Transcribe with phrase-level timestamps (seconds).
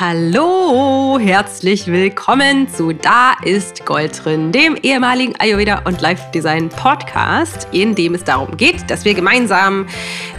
[0.00, 7.68] Hallo, herzlich willkommen zu Da ist Gold drin, dem ehemaligen Ayurveda und Life Design Podcast,
[7.72, 9.84] in dem es darum geht, dass wir gemeinsam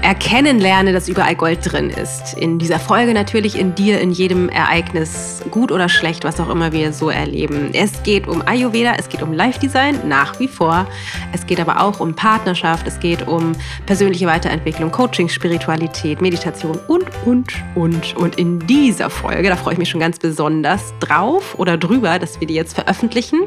[0.02, 2.36] erkennen lernen, dass überall Gold drin ist.
[2.40, 6.72] In dieser Folge natürlich in dir, in jedem Ereignis, gut oder schlecht, was auch immer
[6.72, 7.70] wir so erleben.
[7.74, 10.88] Es geht um Ayurveda, es geht um Life Design nach wie vor.
[11.34, 13.52] Es geht aber auch um Partnerschaft, es geht um
[13.86, 18.18] persönliche Weiterentwicklung, Coaching, Spiritualität, Meditation und, und, und.
[18.18, 19.51] Und in dieser Folge.
[19.52, 23.42] Da freue ich mich schon ganz besonders drauf oder drüber, dass wir die jetzt veröffentlichen.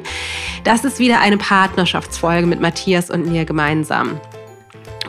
[0.63, 4.21] Das ist wieder eine Partnerschaftsfolge mit Matthias und mir gemeinsam.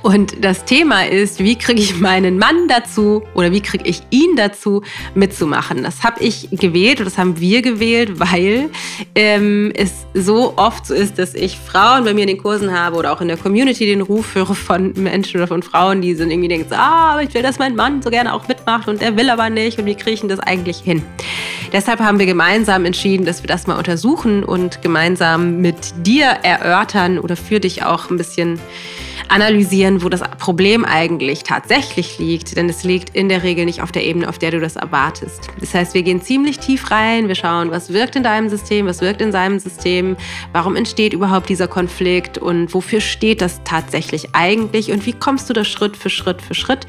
[0.06, 4.36] Und das Thema ist, wie kriege ich meinen Mann dazu oder wie kriege ich ihn
[4.36, 4.84] dazu
[5.16, 5.82] mitzumachen?
[5.82, 8.70] Das habe ich gewählt oder das haben wir gewählt, weil
[9.16, 12.98] ähm, es so oft so ist, dass ich Frauen bei mir in den Kursen habe
[12.98, 16.30] oder auch in der Community den Ruf höre von Menschen oder von Frauen, die sind
[16.30, 19.18] irgendwie denken, ah, aber ich will, dass mein Mann so gerne auch mitmacht und er
[19.18, 21.02] will aber nicht und wie kriege ich das eigentlich hin?
[21.74, 27.18] Deshalb haben wir gemeinsam entschieden, dass wir das mal untersuchen und gemeinsam mit dir erörtern
[27.18, 28.60] oder für dich auch ein bisschen
[29.30, 32.58] analysieren, wo das Problem eigentlich tatsächlich liegt.
[32.58, 35.50] Denn es liegt in der Regel nicht auf der Ebene, auf der du das erwartest.
[35.60, 39.02] Das heißt, wir gehen ziemlich tief rein, wir schauen, was wirkt in deinem System, was
[39.02, 40.16] wirkt in seinem System,
[40.52, 45.54] warum entsteht überhaupt dieser Konflikt und wofür steht das tatsächlich eigentlich und wie kommst du
[45.54, 46.88] da Schritt für Schritt für Schritt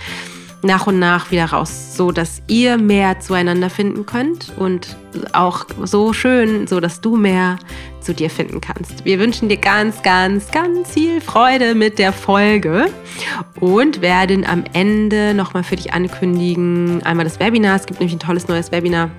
[0.67, 4.97] nach und nach wieder raus, so dass ihr mehr zueinander finden könnt und
[5.33, 7.59] auch so schön, so dass du mehr
[8.01, 9.05] zu dir finden kannst.
[9.05, 12.87] Wir wünschen dir ganz, ganz, ganz viel Freude mit der Folge
[13.59, 17.77] und werden am Ende nochmal für dich ankündigen, einmal das Webinar.
[17.77, 19.11] Es gibt nämlich ein tolles neues Webinar,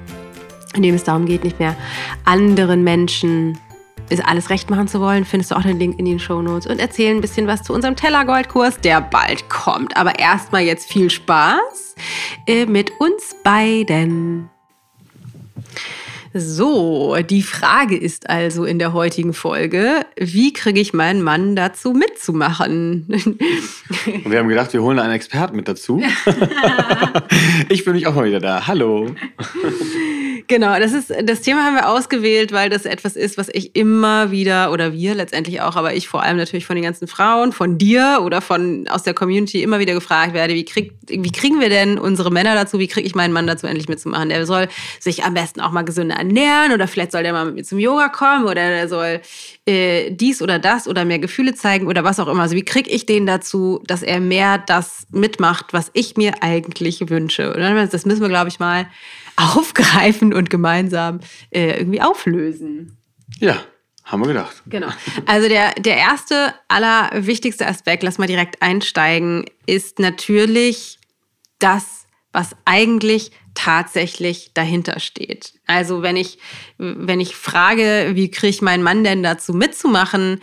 [0.76, 1.76] in dem es darum geht, nicht mehr
[2.26, 3.58] anderen Menschen
[4.26, 6.80] alles recht machen zu wollen, findest du auch den Link in den Show Notes und
[6.80, 9.98] erzählen ein bisschen was zu unserem Tellergoldkurs, der bald kommt.
[9.98, 11.96] Aber erstmal jetzt viel Spaß
[12.48, 14.50] äh, mit uns beiden.
[16.34, 21.94] So, die Frage ist also in der heutigen Folge, wie kriege ich meinen Mann dazu
[21.94, 23.08] mitzumachen?
[23.10, 26.02] Und wir haben gedacht, wir holen einen Experten mit dazu.
[27.70, 28.68] ich bin mich auch mal wieder da.
[28.68, 29.08] Hallo.
[30.50, 34.32] Genau, das ist das Thema haben wir ausgewählt, weil das etwas ist, was ich immer
[34.32, 37.78] wieder oder wir letztendlich auch, aber ich vor allem natürlich von den ganzen Frauen, von
[37.78, 41.68] dir oder von aus der Community immer wieder gefragt werde, wie, krieg, wie kriegen wir
[41.68, 44.30] denn unsere Männer dazu, wie kriege ich meinen Mann dazu endlich mitzumachen?
[44.30, 44.70] Der soll
[45.02, 47.80] sich am besten auch mal gesünder ernähren oder vielleicht soll der mal mit mir zum
[47.80, 49.20] Yoga kommen oder der soll
[49.66, 52.44] äh, dies oder das oder mehr Gefühle zeigen oder was auch immer.
[52.44, 57.10] Also wie kriege ich den dazu, dass er mehr das mitmacht, was ich mir eigentlich
[57.10, 57.54] wünsche?
[57.92, 58.88] Das müssen wir, glaube ich, mal
[59.38, 61.22] aufgreifen und gemeinsam
[61.52, 62.98] äh, irgendwie auflösen.
[63.40, 63.64] Ja,
[64.04, 64.64] haben wir gedacht.
[64.68, 64.88] Genau.
[65.26, 71.00] Also der, der erste, allerwichtigste Aspekt, lass mal direkt einsteigen, ist natürlich
[71.60, 75.54] das, was eigentlich tatsächlich dahinter steht.
[75.66, 76.38] Also wenn ich,
[76.78, 80.40] wenn ich frage, wie kriege ich meinen Mann denn dazu mitzumachen,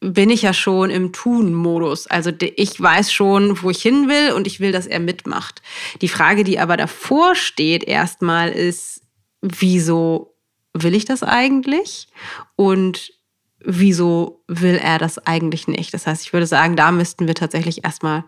[0.00, 2.06] bin ich ja schon im Tun-Modus.
[2.06, 5.60] Also ich weiß schon, wo ich hin will und ich will, dass er mitmacht.
[6.00, 9.02] Die Frage, die aber davor steht erstmal ist,
[9.42, 10.36] wieso
[10.72, 12.08] will ich das eigentlich?
[12.54, 13.12] Und
[13.60, 15.92] wieso will er das eigentlich nicht?
[15.92, 18.24] Das heißt, ich würde sagen, da müssten wir tatsächlich erstmal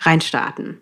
[0.00, 0.80] reinstarten.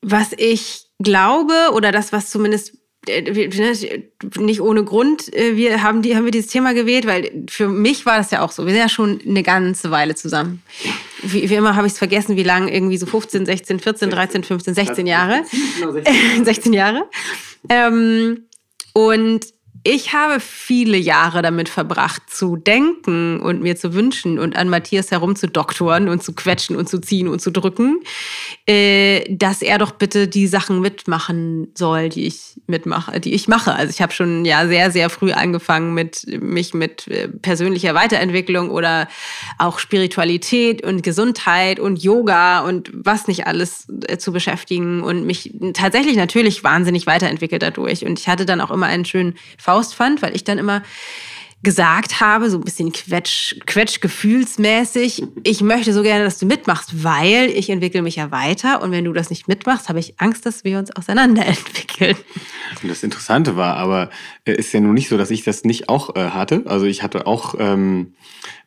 [0.00, 2.81] Was ich glaube oder das, was zumindest
[4.38, 8.06] nicht ohne Grund, äh, wir haben, die, haben wir dieses Thema gewählt, weil für mich
[8.06, 8.64] war das ja auch so.
[8.64, 10.62] Wir sind ja schon eine ganze Weile zusammen.
[11.22, 14.44] Wie, wie immer habe ich es vergessen, wie lange, irgendwie so 15, 16, 14, 13,
[14.44, 15.42] 15, 16 Jahre.
[16.44, 17.08] 16 Jahre.
[17.68, 18.44] Ähm,
[18.92, 19.46] und
[19.84, 25.10] ich habe viele Jahre damit verbracht, zu denken und mir zu wünschen und an Matthias
[25.10, 28.00] herumzudoktoren und zu quetschen und zu ziehen und zu drücken,
[28.66, 33.74] äh, dass er doch bitte die Sachen mitmachen soll, die ich mitmache, die ich mache.
[33.74, 38.70] Also ich habe schon ja sehr, sehr früh angefangen mit mich mit äh, persönlicher Weiterentwicklung
[38.70, 39.08] oder
[39.58, 45.54] auch Spiritualität und Gesundheit und Yoga und was nicht alles äh, zu beschäftigen und mich
[45.74, 48.04] tatsächlich natürlich wahnsinnig weiterentwickelt dadurch.
[48.04, 49.34] Und ich hatte dann auch immer einen schönen
[49.72, 50.82] Faust fand, weil ich dann immer
[51.62, 54.00] gesagt habe, so ein bisschen quetsch, quetsch
[55.44, 59.04] ich möchte so gerne, dass du mitmachst, weil ich entwickle mich ja weiter und wenn
[59.04, 62.16] du das nicht mitmachst, habe ich Angst, dass wir uns auseinanderentwickeln.
[62.82, 64.10] Und das Interessante war aber,
[64.44, 66.64] äh, ist ja nun nicht so, dass ich das nicht auch äh, hatte.
[66.66, 68.14] Also ich hatte auch ähm,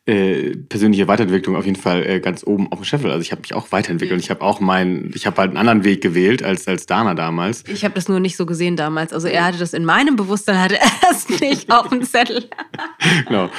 [0.07, 3.09] äh, persönliche Weiterentwicklung auf jeden Fall äh, ganz oben auf dem Scheffel.
[3.09, 4.19] Also ich habe mich auch weiterentwickelt.
[4.21, 7.63] Ich habe auch meinen, ich habe halt einen anderen Weg gewählt als, als Dana damals.
[7.67, 9.13] Ich habe das nur nicht so gesehen damals.
[9.13, 12.45] Also er hatte das in meinem Bewusstsein, hatte er es nicht auf dem Zettel.
[13.27, 13.49] genau.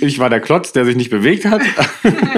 [0.00, 1.60] Ich war der Klotz, der sich nicht bewegt hat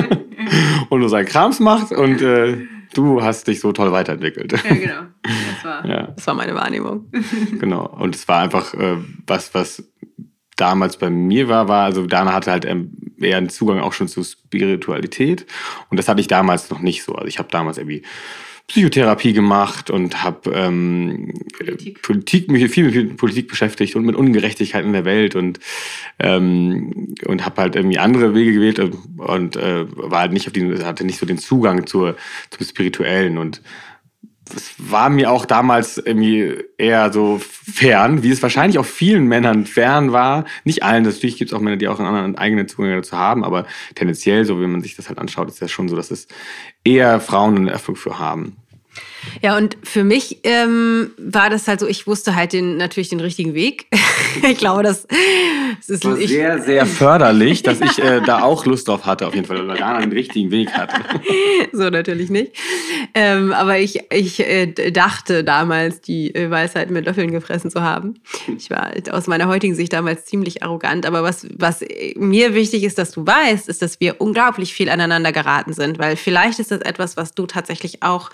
[0.88, 2.56] und nur seinen Krams macht und äh,
[2.94, 4.52] du hast dich so toll weiterentwickelt.
[4.52, 5.02] Ja, genau.
[5.22, 6.02] Das war, ja.
[6.16, 7.06] das war meine Wahrnehmung.
[7.60, 7.86] Genau.
[7.86, 9.84] Und es war einfach äh, was, was
[10.56, 14.08] damals bei mir war, war, also Dana hatte halt ähm, eher einen Zugang auch schon
[14.08, 15.46] zu Spiritualität.
[15.90, 17.14] Und das hatte ich damals noch nicht so.
[17.14, 18.02] Also ich habe damals irgendwie
[18.68, 22.00] Psychotherapie gemacht und habe ähm, Politik.
[22.02, 22.50] Politik.
[22.50, 25.58] mich viel mit Politik beschäftigt und mit Ungerechtigkeit in der Welt und
[26.18, 30.52] ähm, und habe halt irgendwie andere Wege gewählt und, und äh, war halt nicht auf
[30.52, 32.16] die hatte nicht so den Zugang zur
[32.50, 33.60] zum spirituellen und
[34.50, 39.66] das war mir auch damals irgendwie eher so fern, wie es wahrscheinlich auch vielen Männern
[39.66, 40.44] fern war.
[40.64, 43.44] Nicht allen, natürlich gibt es auch Männer, die auch einen anderen eigenen Zugang dazu haben,
[43.44, 46.26] aber tendenziell, so wie man sich das halt anschaut, ist das schon so, dass es
[46.84, 48.56] eher Frauen einen Erfolg für haben.
[49.42, 53.20] Ja, und für mich ähm, war das halt so, ich wusste halt den, natürlich den
[53.20, 53.86] richtigen Weg.
[54.48, 55.06] ich glaube, das,
[55.78, 59.26] das ist war ich, sehr, sehr förderlich, dass ich äh, da auch Lust drauf hatte,
[59.26, 60.96] auf jeden Fall, weil Dana den richtigen Weg hatte.
[61.72, 62.52] so natürlich nicht.
[63.14, 68.14] Ähm, aber ich, ich äh, dachte damals, die äh, Weisheit mit Löffeln gefressen zu haben.
[68.56, 71.06] Ich war aus meiner heutigen Sicht damals ziemlich arrogant.
[71.06, 71.84] Aber was, was
[72.16, 75.98] mir wichtig ist, dass du weißt, ist, dass wir unglaublich viel aneinander geraten sind.
[75.98, 78.30] Weil vielleicht ist das etwas, was du tatsächlich auch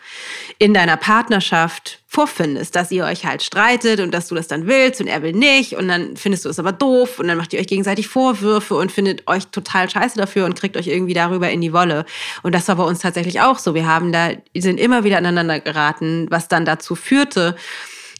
[0.58, 5.00] in deiner Partnerschaft vorfindest, dass ihr euch halt streitet und dass du das dann willst
[5.00, 7.58] und er will nicht und dann findest du es aber doof und dann macht ihr
[7.58, 11.60] euch gegenseitig Vorwürfe und findet euch total scheiße dafür und kriegt euch irgendwie darüber in
[11.60, 12.06] die Wolle.
[12.42, 13.74] Und das war bei uns tatsächlich auch so.
[13.74, 17.56] Wir haben da, sind immer wieder aneinander geraten, was dann dazu führte,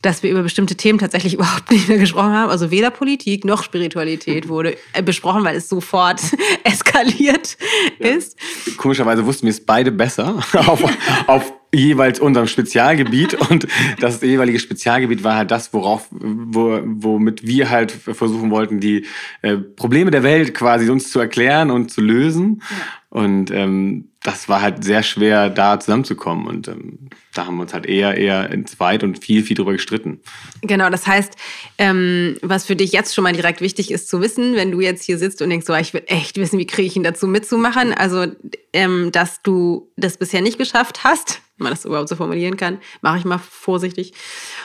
[0.02, 2.50] dass wir über bestimmte Themen tatsächlich überhaupt nicht mehr gesprochen haben.
[2.50, 6.20] Also weder Politik noch Spiritualität wurde äh, besprochen, weil es sofort
[6.64, 7.56] eskaliert
[8.00, 8.08] ja.
[8.08, 8.36] ist.
[8.76, 10.84] Komischerweise wussten wir es beide besser auf,
[11.26, 13.66] auf jeweils unserem Spezialgebiet und
[14.00, 19.06] das jeweilige Spezialgebiet war halt das, worauf, wo, womit wir halt versuchen wollten, die
[19.42, 22.62] äh, Probleme der Welt quasi uns zu erklären und zu lösen.
[22.70, 22.76] Ja.
[23.10, 26.46] Und ähm, das war halt sehr schwer, da zusammenzukommen.
[26.46, 29.72] Und ähm, da haben wir uns halt eher, eher in zweit und viel, viel drüber
[29.72, 30.20] gestritten.
[30.60, 31.34] Genau, das heißt,
[31.78, 35.04] ähm, was für dich jetzt schon mal direkt wichtig ist zu wissen, wenn du jetzt
[35.04, 37.94] hier sitzt und denkst, so, ich will echt wissen, wie kriege ich ihn dazu mitzumachen.
[37.94, 38.26] Also,
[38.74, 43.18] ähm, dass du das bisher nicht geschafft hast, man das überhaupt so formulieren kann, mache
[43.18, 44.12] ich mal vorsichtig.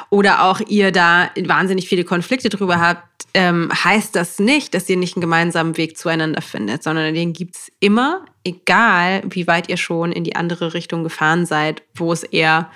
[0.09, 3.03] Oder auch ihr da wahnsinnig viele Konflikte drüber habt,
[3.33, 7.55] ähm, heißt das nicht, dass ihr nicht einen gemeinsamen Weg zueinander findet, sondern den gibt
[7.55, 12.23] es immer, egal wie weit ihr schon in die andere Richtung gefahren seid, wo es
[12.23, 12.69] eher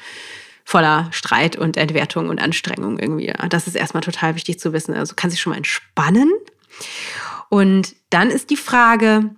[0.63, 3.31] voller Streit und Entwertung und Anstrengung irgendwie.
[3.49, 4.93] Das ist erstmal total wichtig zu wissen.
[4.95, 6.29] Also kann sich schon mal entspannen.
[7.49, 9.29] Und dann ist die Frage,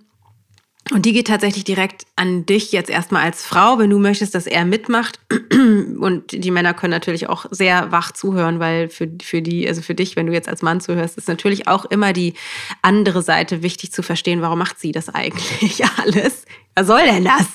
[0.92, 4.46] und die geht tatsächlich direkt an dich jetzt erstmal als Frau, wenn du möchtest, dass
[4.46, 5.20] er mitmacht.
[5.52, 9.94] Und die Männer können natürlich auch sehr wach zuhören, weil für, für die, also für
[9.94, 12.34] dich, wenn du jetzt als Mann zuhörst, ist natürlich auch immer die
[12.82, 16.44] andere Seite wichtig zu verstehen, warum macht sie das eigentlich alles?
[16.74, 17.46] Was soll denn das?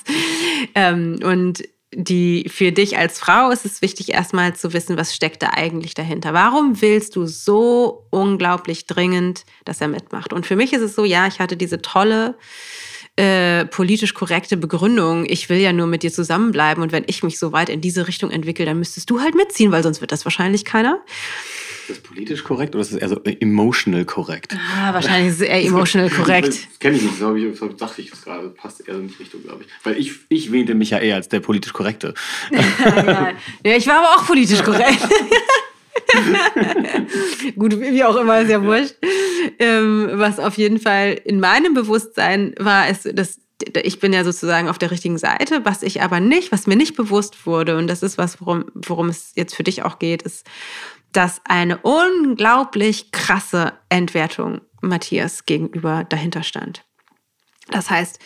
[0.74, 1.62] Ähm, und
[1.94, 5.94] die für dich als Frau ist es wichtig, erstmal zu wissen, was steckt da eigentlich
[5.94, 6.32] dahinter.
[6.34, 10.32] Warum willst du so unglaublich dringend, dass er mitmacht?
[10.32, 12.36] Und für mich ist es so, ja, ich hatte diese tolle
[13.16, 17.38] äh, politisch korrekte Begründung, ich will ja nur mit dir zusammenbleiben und wenn ich mich
[17.38, 20.24] so weit in diese Richtung entwickle, dann müsstest du halt mitziehen, weil sonst wird das
[20.26, 21.00] wahrscheinlich keiner.
[21.88, 24.54] Ist das politisch korrekt oder ist das eher so emotional korrekt?
[24.54, 26.48] Ah, wahrscheinlich ist es eher emotional korrekt.
[26.48, 28.48] das kenne ich nicht, so, ich, so dachte ich das gerade.
[28.50, 29.68] Passt eher in die Richtung, glaube ich.
[29.84, 32.12] Weil ich, ich wähnte mich ja eher als der politisch Korrekte.
[32.50, 34.98] ja, ich war aber auch politisch korrekt.
[37.56, 38.94] Gut, wie auch immer, ist ja wurscht.
[39.58, 43.40] Ähm, was auf jeden Fall in meinem Bewusstsein war, ist, dass
[43.82, 46.94] ich bin ja sozusagen auf der richtigen Seite, was ich aber nicht, was mir nicht
[46.94, 50.46] bewusst wurde, und das ist was, worum, worum es jetzt für dich auch geht, ist,
[51.12, 56.84] dass eine unglaublich krasse Entwertung Matthias gegenüber dahinter stand.
[57.68, 58.20] Das heißt,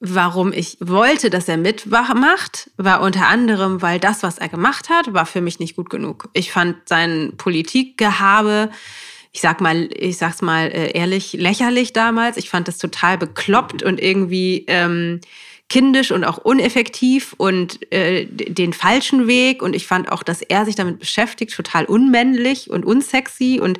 [0.00, 5.12] warum ich wollte, dass er mitmacht, war unter anderem, weil das, was er gemacht hat,
[5.12, 6.30] war für mich nicht gut genug.
[6.32, 8.70] Ich fand sein Politikgehabe,
[9.32, 12.36] ich sag mal, ich sag's mal äh, ehrlich, lächerlich damals.
[12.36, 15.20] Ich fand das total bekloppt und irgendwie ähm,
[15.68, 19.62] kindisch und auch uneffektiv und äh, den falschen Weg.
[19.62, 23.60] Und ich fand auch, dass er sich damit beschäftigt, total unmännlich und unsexy.
[23.62, 23.78] Und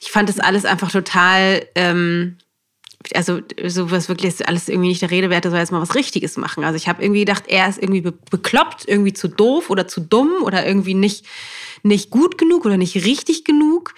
[0.00, 2.36] ich fand das alles einfach total ähm,
[3.14, 6.36] also sowas wirklich alles irgendwie nicht der Rede wert, er soll jetzt mal was Richtiges
[6.36, 6.64] machen.
[6.64, 10.32] Also ich habe irgendwie gedacht, er ist irgendwie bekloppt, irgendwie zu doof oder zu dumm
[10.42, 11.26] oder irgendwie nicht,
[11.82, 13.94] nicht gut genug oder nicht richtig genug.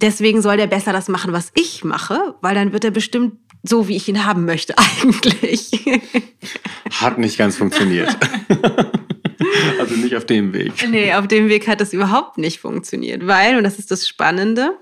[0.00, 3.88] Deswegen soll der besser das machen, was ich mache, weil dann wird er bestimmt so,
[3.88, 5.70] wie ich ihn haben möchte eigentlich.
[6.92, 8.16] Hat nicht ganz funktioniert.
[9.80, 10.72] also nicht auf dem Weg.
[10.88, 14.76] Nee, auf dem Weg hat es überhaupt nicht funktioniert, weil, und das ist das Spannende,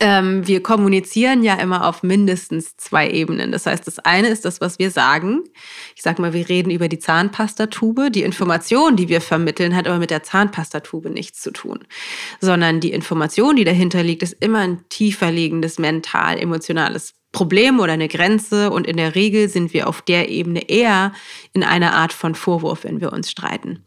[0.00, 3.52] ähm, wir kommunizieren ja immer auf mindestens zwei Ebenen.
[3.52, 5.44] Das heißt, das eine ist das, was wir sagen.
[5.96, 8.10] Ich sag mal, wir reden über die Zahnpastatube.
[8.10, 11.80] Die Information, die wir vermitteln, hat aber mit der Zahnpastatube nichts zu tun,
[12.40, 18.08] sondern die Information, die dahinter liegt, ist immer ein tiefer liegendes mental-emotionales Problem oder eine
[18.08, 21.12] Grenze und in der Regel sind wir auf der Ebene eher
[21.52, 23.84] in einer Art von Vorwurf, wenn wir uns streiten.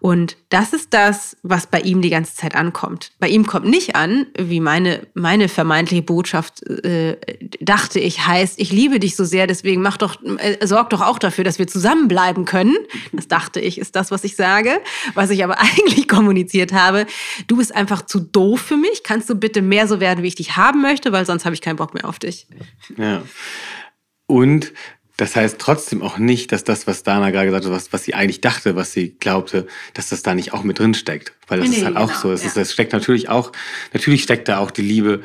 [0.00, 3.12] Und das ist das, was bei ihm die ganze Zeit ankommt.
[3.18, 7.16] Bei ihm kommt nicht an, wie meine, meine vermeintliche Botschaft äh,
[7.60, 11.18] dachte ich, heißt, ich liebe dich so sehr, deswegen mach doch, äh, sorg doch auch
[11.18, 12.76] dafür, dass wir zusammenbleiben können.
[13.12, 14.80] Das dachte ich, ist das, was ich sage.
[15.14, 17.06] Was ich aber eigentlich kommuniziert habe,
[17.46, 19.02] du bist einfach zu doof für mich.
[19.02, 21.60] Kannst du bitte mehr so werden, wie ich dich haben möchte, weil sonst habe ich
[21.60, 22.46] keinen Bock mehr auf dich.
[22.96, 23.22] Ja.
[24.26, 24.72] Und
[25.18, 28.14] das heißt trotzdem auch nicht, dass das, was Dana gerade gesagt hat, was, was sie
[28.14, 31.32] eigentlich dachte, was sie glaubte, dass das da nicht auch mit drin steckt.
[31.48, 32.30] Weil das nee, ist halt genau, auch so.
[32.30, 32.62] Es ja.
[32.62, 33.50] ist, steckt natürlich auch,
[33.92, 35.22] natürlich steckt da auch die Liebe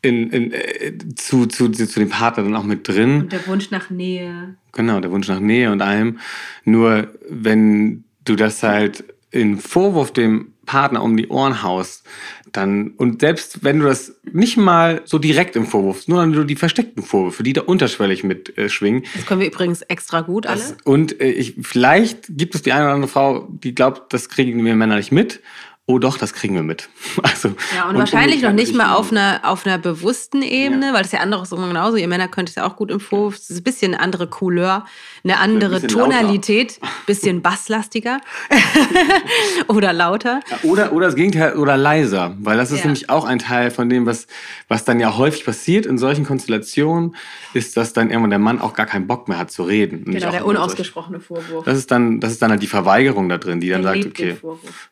[0.00, 3.22] in, in, äh, zu, zu, zu dem Partner dann auch mit drin.
[3.22, 4.54] Und der Wunsch nach Nähe.
[4.70, 6.20] Genau, der Wunsch nach Nähe und allem.
[6.64, 12.06] Nur wenn du das halt in Vorwurf dem Partner um die Ohren haust,
[12.52, 16.56] dann, und selbst wenn du das nicht mal so direkt im Vorwurf, nur nur die
[16.56, 19.02] versteckten Vorwürfe, die da unterschwellig mitschwingen.
[19.02, 20.60] Äh, das können wir übrigens extra gut alle.
[20.60, 24.28] Das, und äh, ich, vielleicht gibt es die eine oder andere Frau, die glaubt, das
[24.28, 25.40] kriegen wir Männer nicht mit
[25.88, 26.88] oh doch, das kriegen wir mit.
[27.22, 30.92] Also, ja, und, und wahrscheinlich noch nicht mal auf einer, auf einer bewussten Ebene, ja.
[30.94, 31.96] weil das ja andere ist immer genauso.
[31.96, 33.34] Ihr Männer könnt es ja auch gut im Vorwurf.
[33.34, 34.86] Es ist ein bisschen eine andere Couleur,
[35.24, 38.20] eine andere ein Tonalität, ein bisschen basslastiger
[39.68, 40.40] oder lauter.
[40.62, 42.86] Oder, oder das Gegenteil, oder leiser, weil das ist ja.
[42.86, 44.26] nämlich auch ein Teil von dem, was,
[44.68, 47.16] was dann ja häufig passiert in solchen Konstellationen,
[47.54, 50.04] ist, dass dann irgendwann der Mann auch gar keinen Bock mehr hat zu reden.
[50.04, 51.64] Genau, der unausgesprochene Vorwurf.
[51.64, 54.06] Das ist, dann, das ist dann halt die Verweigerung da drin, die dann der sagt,
[54.06, 54.36] okay,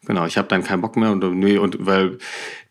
[0.05, 2.19] genau, ich habe dann keinen Bock mehr und nee, und weil,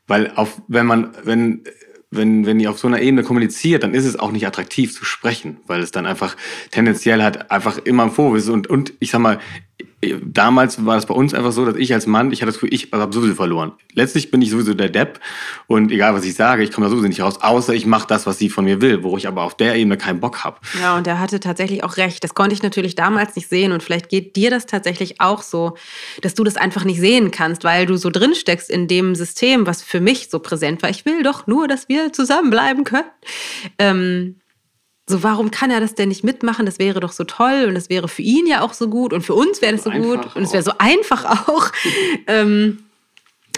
[0.05, 1.63] weil auf, wenn man, wenn,
[2.11, 5.03] wenn, wenn ihr auf so einer Ebene kommuniziert, dann ist es auch nicht attraktiv zu
[5.03, 6.37] sprechen, weil es dann einfach
[6.69, 8.49] tendenziell halt einfach immer ein Vorwurf ist.
[8.49, 9.39] Und, und ich sag mal,
[10.23, 12.73] damals war es bei uns einfach so, dass ich als Mann, ich hatte das Gefühl,
[12.73, 13.73] ich habe sowieso verloren.
[13.93, 15.19] Letztlich bin ich sowieso der Depp
[15.67, 18.25] und egal was ich sage, ich komme da sowieso nicht raus, außer ich mache das,
[18.25, 20.57] was sie von mir will, wo ich aber auf der Ebene keinen Bock habe.
[20.81, 22.23] Ja, und er hatte tatsächlich auch recht.
[22.23, 25.75] Das konnte ich natürlich damals nicht sehen und vielleicht geht dir das tatsächlich auch so,
[26.21, 29.67] dass du das einfach nicht sehen kannst, weil du so drin steckst in dem System,
[29.67, 30.89] was für mich so präsent war.
[30.89, 33.09] Ich will doch nur, dass wir zusammenbleiben können.
[33.79, 34.35] Ähm,
[35.07, 36.65] so, warum kann er das denn nicht mitmachen?
[36.65, 39.21] Das wäre doch so toll und das wäre für ihn ja auch so gut und
[39.21, 41.71] für uns wäre das so, so gut und es wäre so einfach auch.
[42.27, 42.79] ähm,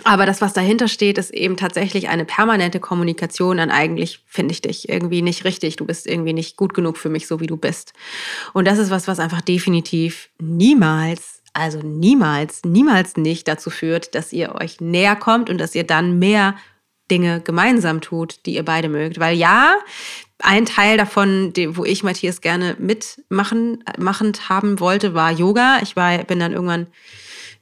[0.04, 4.62] aber das, was dahinter steht, ist eben tatsächlich eine permanente Kommunikation an eigentlich finde ich
[4.62, 5.78] dich irgendwie nicht richtig.
[5.78, 7.94] Du bist irgendwie nicht gut genug für mich, so wie du bist.
[8.54, 14.34] Und das ist was, was einfach definitiv niemals, also niemals, niemals nicht dazu führt, dass
[14.34, 16.56] ihr euch näher kommt und dass ihr dann mehr
[17.10, 19.20] Dinge gemeinsam tut, die ihr beide mögt.
[19.20, 19.76] Weil ja,
[20.40, 25.80] ein Teil davon, wo ich Matthias gerne mitmachen machend haben wollte, war Yoga.
[25.82, 26.88] Ich war, bin dann irgendwann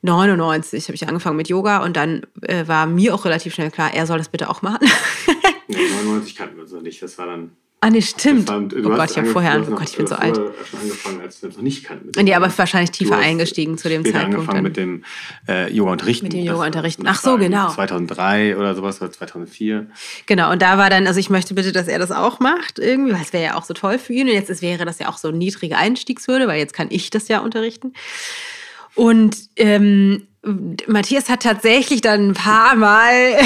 [0.03, 3.93] 99 habe ich angefangen mit Yoga und dann äh, war mir auch relativ schnell klar,
[3.93, 4.85] er soll das bitte auch machen.
[5.69, 7.01] ja, 99 kannten wir uns noch nicht.
[7.01, 8.47] Das war dann Ah, nee, stimmt.
[8.47, 10.39] War, oh Gott, ich habe vorher, oh Gott, ich bin so alt.
[10.39, 12.11] angefangen, als wir noch nicht kannten.
[12.23, 14.35] Nee, aber wahrscheinlich tiefer eingestiegen zu dem Zeitpunkt.
[14.35, 14.63] angefangen dann.
[14.63, 15.03] mit dem
[15.49, 16.27] äh, Yoga-Unterrichten.
[16.27, 17.03] Mit dem Yoga-Unterrichten.
[17.07, 17.69] Ach so, genau.
[17.69, 19.87] 2003 oder sowas, oder 2004.
[20.27, 23.11] Genau, und da war dann, also ich möchte bitte, dass er das auch macht irgendwie,
[23.11, 24.29] weil es wäre ja auch so toll für ihn.
[24.29, 27.09] Und jetzt ist, wäre das ja auch so eine niedrige Einstiegshürde, weil jetzt kann ich
[27.09, 27.91] das ja unterrichten.
[28.95, 30.27] Und ähm,
[30.87, 33.37] Matthias hat tatsächlich dann ein paar Mal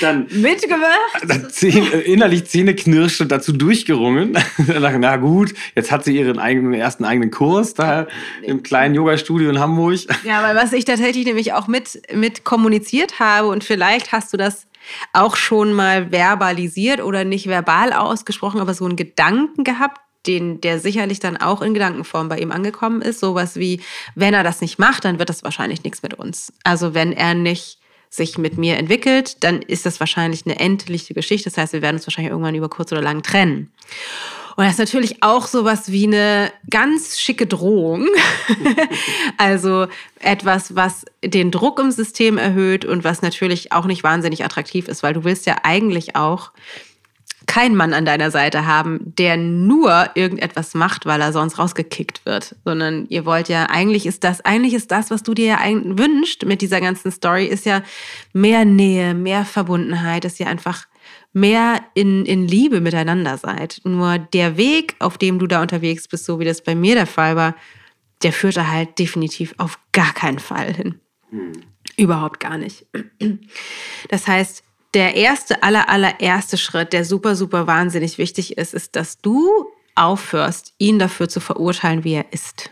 [0.00, 1.50] dann mitgemacht.
[1.50, 4.38] Zähne, innerlich Zähneknirschend dazu durchgerungen.
[4.80, 8.06] Na gut, jetzt hat sie ihren eigenen ersten eigenen Kurs da
[8.42, 10.00] im kleinen Yoga-Studio in Hamburg.
[10.24, 14.36] Ja, weil was ich tatsächlich nämlich auch mit, mit kommuniziert habe und vielleicht hast du
[14.36, 14.68] das
[15.12, 20.78] auch schon mal verbalisiert oder nicht verbal ausgesprochen, aber so einen Gedanken gehabt, den, der
[20.78, 23.20] sicherlich dann auch in Gedankenform bei ihm angekommen ist.
[23.20, 23.80] Sowas wie,
[24.14, 26.52] wenn er das nicht macht, dann wird das wahrscheinlich nichts mit uns.
[26.64, 27.78] Also wenn er nicht
[28.10, 31.50] sich mit mir entwickelt, dann ist das wahrscheinlich eine endliche Geschichte.
[31.50, 33.72] Das heißt, wir werden uns wahrscheinlich irgendwann über kurz oder lang trennen.
[34.56, 38.06] Und das ist natürlich auch sowas wie eine ganz schicke Drohung.
[39.36, 39.88] also
[40.20, 45.02] etwas, was den Druck im System erhöht und was natürlich auch nicht wahnsinnig attraktiv ist,
[45.02, 46.52] weil du willst ja eigentlich auch
[47.46, 52.56] keinen Mann an deiner Seite haben, der nur irgendetwas macht, weil er sonst rausgekickt wird,
[52.64, 56.44] sondern ihr wollt ja, eigentlich ist das, eigentlich ist das, was du dir ja wünscht
[56.44, 57.82] mit dieser ganzen Story, ist ja
[58.32, 60.86] mehr Nähe, mehr Verbundenheit, dass ihr einfach
[61.32, 63.80] mehr in, in Liebe miteinander seid.
[63.84, 67.06] Nur der Weg, auf dem du da unterwegs bist, so wie das bei mir der
[67.06, 67.54] Fall war,
[68.22, 71.00] der führt da halt definitiv auf gar keinen Fall hin.
[71.30, 71.52] Hm.
[71.96, 72.86] Überhaupt gar nicht.
[74.08, 74.63] Das heißt,
[74.94, 79.48] der erste, aller, allererste Schritt, der super, super wahnsinnig wichtig ist, ist, dass du
[79.94, 82.70] aufhörst, ihn dafür zu verurteilen, wie er ist.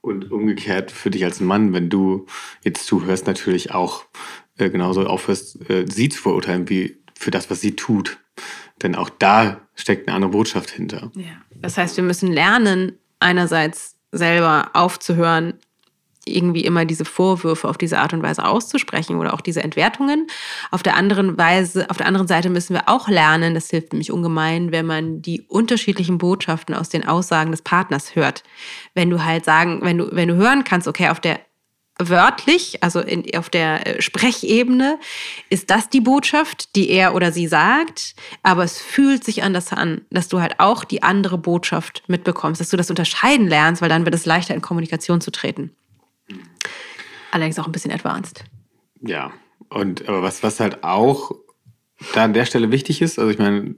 [0.00, 2.26] Und umgekehrt für dich als Mann, wenn du
[2.64, 4.04] jetzt zuhörst, natürlich auch
[4.56, 8.18] äh, genauso aufhörst, äh, sie zu verurteilen, wie für das, was sie tut.
[8.82, 11.10] Denn auch da steckt eine andere Botschaft hinter.
[11.14, 11.42] Ja.
[11.54, 15.54] Das heißt, wir müssen lernen, einerseits selber aufzuhören,
[16.26, 20.26] irgendwie immer diese Vorwürfe auf diese Art und Weise auszusprechen oder auch diese Entwertungen.
[20.70, 24.12] Auf der anderen Weise, auf der anderen Seite müssen wir auch lernen, das hilft nämlich
[24.12, 28.42] ungemein, wenn man die unterschiedlichen Botschaften aus den Aussagen des Partners hört.
[28.94, 31.40] Wenn du halt sagen, wenn du, wenn du hören kannst, okay, auf der
[31.98, 34.98] wörtlich, also in, auf der äh, Sprechebene,
[35.50, 40.02] ist das die Botschaft, die er oder sie sagt, aber es fühlt sich anders an,
[40.10, 44.04] dass du halt auch die andere Botschaft mitbekommst, dass du das unterscheiden lernst, weil dann
[44.06, 45.76] wird es leichter in Kommunikation zu treten.
[47.30, 48.44] Allerdings auch ein bisschen advanced.
[49.00, 49.32] Ja,
[49.68, 51.32] und aber was, was halt auch
[52.14, 53.74] da an der Stelle wichtig ist, also ich meine,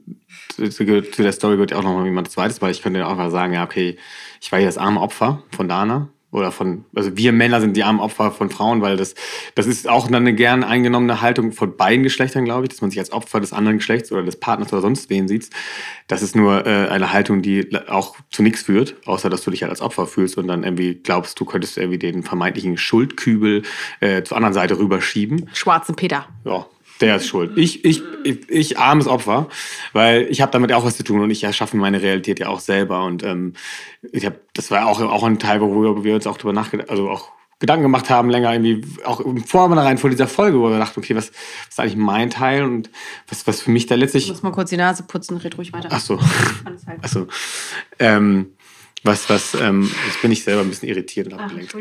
[0.55, 3.07] zu, zu der Story wird ja auch noch mal jemand zweites, weil ich könnte ja
[3.07, 3.97] auch mal sagen, ja, okay,
[4.41, 7.83] ich war hier das arme Opfer von Dana, oder von, also wir Männer sind die
[7.83, 9.13] armen Opfer von Frauen, weil das,
[9.55, 12.99] das ist auch eine gern eingenommene Haltung von beiden Geschlechtern, glaube ich, dass man sich
[12.99, 15.49] als Opfer des anderen Geschlechts oder des Partners oder sonst wen sieht.
[16.07, 19.61] Das ist nur äh, eine Haltung, die auch zu nichts führt, außer dass du dich
[19.61, 23.61] halt als Opfer fühlst und dann irgendwie glaubst, du könntest irgendwie den vermeintlichen Schuldkübel
[23.99, 25.49] äh, zur anderen Seite rüberschieben.
[25.53, 26.25] Schwarzen Peter.
[26.45, 26.65] Ja,
[27.03, 27.57] der ist schuld.
[27.57, 29.49] Ich, ich, ich, ich armes Opfer,
[29.91, 32.61] weil ich habe damit auch was zu tun und ich erschaffe meine Realität ja auch
[32.61, 33.03] selber.
[33.03, 33.53] Und ähm,
[34.11, 37.09] ich habe, das war auch, auch ein Teil, wo wir uns auch drüber nachgedacht, also
[37.09, 40.99] auch Gedanken gemacht haben, länger irgendwie, auch im Vorhinein vor dieser Folge, wo wir dachten,
[40.99, 42.89] okay, was, was ist eigentlich mein Teil und
[43.27, 44.25] was, was für mich da letztlich.
[44.25, 45.89] Ich muss mal kurz die Nase putzen, red ruhig weiter.
[45.91, 46.19] Ach so.
[47.01, 47.27] Ach so.
[47.99, 48.53] Ähm,
[49.03, 51.75] was, was, ähm, jetzt bin ich selber ein bisschen irritiert und abgelenkt.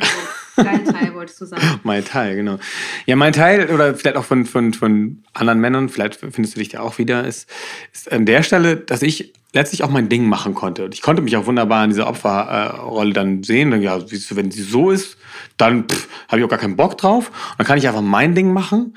[0.57, 1.63] Dein Teil wolltest du sagen.
[1.85, 2.59] mein Teil, genau.
[3.07, 6.71] Ja, mein Teil, oder vielleicht auch von, von, von anderen Männern, vielleicht findest du dich
[6.71, 7.49] da auch wieder, ist,
[7.93, 10.85] ist an der Stelle, dass ich letztlich auch mein Ding machen konnte.
[10.85, 13.81] Und ich konnte mich auch wunderbar in dieser Opferrolle dann sehen.
[13.83, 14.01] Ja,
[14.31, 15.17] wenn sie so ist,
[15.57, 15.85] dann
[16.29, 17.29] habe ich auch gar keinen Bock drauf.
[17.29, 18.95] Und dann kann ich einfach mein Ding machen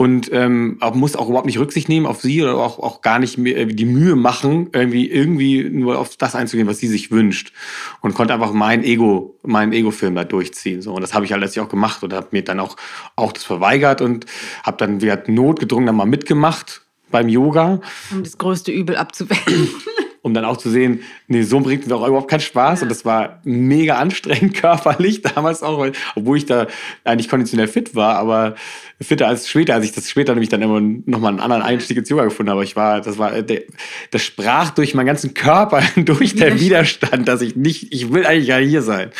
[0.00, 3.36] und ähm, muss auch überhaupt nicht Rücksicht nehmen auf sie oder auch, auch gar nicht
[3.36, 7.52] mehr die Mühe machen, irgendwie, irgendwie nur auf das einzugehen, was sie sich wünscht.
[8.00, 10.82] Und konnte einfach mein Ego, meinen Ego-Film da durchziehen.
[10.82, 10.94] So.
[10.94, 12.76] Und das habe ich halt letztlich auch gemacht und habe mir dann auch,
[13.16, 14.26] auch das verweigert und
[14.62, 17.80] habe dann wieder notgedrungen dann mal mitgemacht beim Yoga.
[18.12, 19.68] Um das größte Übel abzuwenden.
[20.22, 22.82] um dann auch zu sehen, nee, so bringt mir auch überhaupt keinen Spaß.
[22.82, 26.66] Und das war mega anstrengend körperlich damals auch, weil, obwohl ich da
[27.04, 28.54] eigentlich konditionell fit war, aber
[29.00, 32.08] fitter als später, als ich das später nämlich dann immer nochmal einen anderen Einstieg ins
[32.08, 32.64] Yoga gefunden habe.
[32.64, 33.62] Ich war, das war, der,
[34.10, 38.48] das sprach durch meinen ganzen Körper, durch der Widerstand, dass ich nicht, ich will eigentlich
[38.48, 39.10] ja hier sein.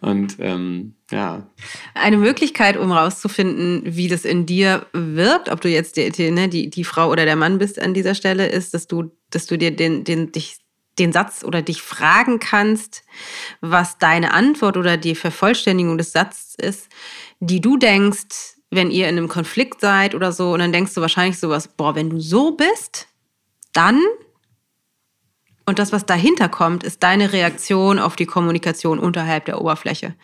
[0.00, 1.46] Und ähm, ja.
[1.94, 6.68] Eine Möglichkeit, um rauszufinden, wie das in dir wirkt, ob du jetzt die, ne, die,
[6.68, 9.74] die Frau oder der Mann bist an dieser Stelle, ist, dass du, dass du dir
[9.74, 10.58] den, den, dich,
[10.98, 13.04] den Satz oder dich fragen kannst,
[13.60, 16.88] was deine Antwort oder die Vervollständigung des Satzes ist,
[17.40, 21.00] die du denkst, wenn ihr in einem Konflikt seid oder so, und dann denkst du
[21.00, 23.08] wahrscheinlich sowas, boah, wenn du so bist,
[23.72, 24.02] dann
[25.68, 30.14] und das, was dahinter kommt, ist deine Reaktion auf die Kommunikation unterhalb der Oberfläche.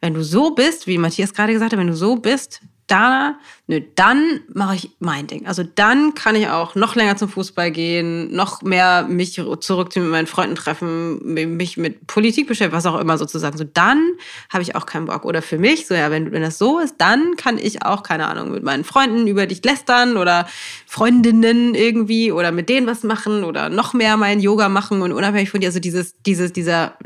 [0.00, 3.80] Wenn du so bist, wie Matthias gerade gesagt hat, wenn du so bist, da, nö,
[3.94, 5.46] dann mache ich mein Ding.
[5.46, 10.12] Also dann kann ich auch noch länger zum Fußball gehen, noch mehr mich zurückziehen mit
[10.12, 13.56] meinen Freunden treffen, mich mit Politik beschäftigen, was auch immer sozusagen.
[13.58, 14.02] So dann
[14.50, 15.24] habe ich auch keinen Bock.
[15.24, 18.26] Oder für mich, so ja, wenn, wenn das so ist, dann kann ich auch, keine
[18.26, 20.48] Ahnung, mit meinen Freunden über dich lästern oder
[20.86, 25.50] Freundinnen irgendwie oder mit denen was machen oder noch mehr mein Yoga machen und unabhängig
[25.50, 26.96] von dir, also dieses, dieses, dieser,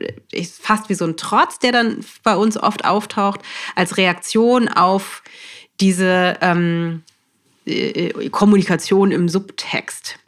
[0.60, 3.40] fast wie so ein Trotz, der dann bei uns oft auftaucht,
[3.74, 5.22] als Reaktion auf
[5.80, 7.02] diese ähm,
[7.66, 10.18] äh, Kommunikation im Subtext.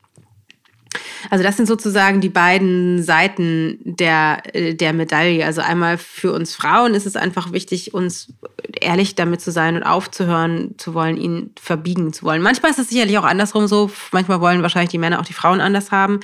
[1.30, 5.44] Also das sind sozusagen die beiden Seiten der, äh, der Medaille.
[5.44, 8.32] Also einmal für uns Frauen ist es einfach wichtig, uns
[8.80, 12.42] ehrlich damit zu sein und aufzuhören zu wollen, ihn verbiegen zu wollen.
[12.42, 13.90] Manchmal ist es sicherlich auch andersrum so.
[14.12, 16.20] Manchmal wollen wahrscheinlich die Männer auch die Frauen anders haben.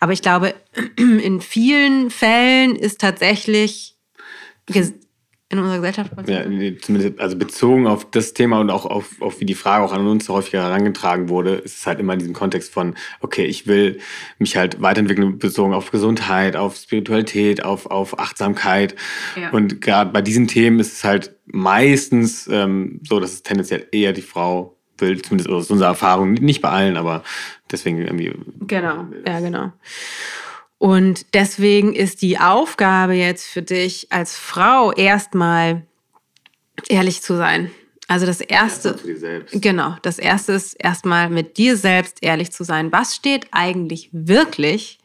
[0.00, 0.54] Aber ich glaube,
[0.96, 3.96] in vielen Fällen ist tatsächlich
[5.48, 6.10] in unserer Gesellschaft?
[6.26, 6.42] Ja,
[6.80, 10.06] zumindest also bezogen auf das Thema und auch auf, auf wie die Frage auch an
[10.06, 13.98] uns häufiger herangetragen wurde, ist es halt immer in diesem Kontext von, okay, ich will
[14.38, 18.96] mich halt weiterentwickeln bezogen auf Gesundheit, auf Spiritualität, auf, auf Achtsamkeit.
[19.40, 19.50] Ja.
[19.50, 24.12] Und gerade bei diesen Themen ist es halt meistens ähm, so, dass es tendenziell eher
[24.12, 27.22] die Frau will, zumindest aus unserer Erfahrung, nicht bei allen, aber
[27.70, 28.34] deswegen irgendwie.
[28.66, 29.72] Genau, ja, genau.
[30.78, 35.86] Und deswegen ist die Aufgabe jetzt für dich als Frau erstmal
[36.88, 37.70] ehrlich zu sein.
[38.08, 38.96] Also das erste,
[39.52, 42.92] genau, das erste ist erstmal mit dir selbst ehrlich zu sein.
[42.92, 45.00] Was steht eigentlich wirklich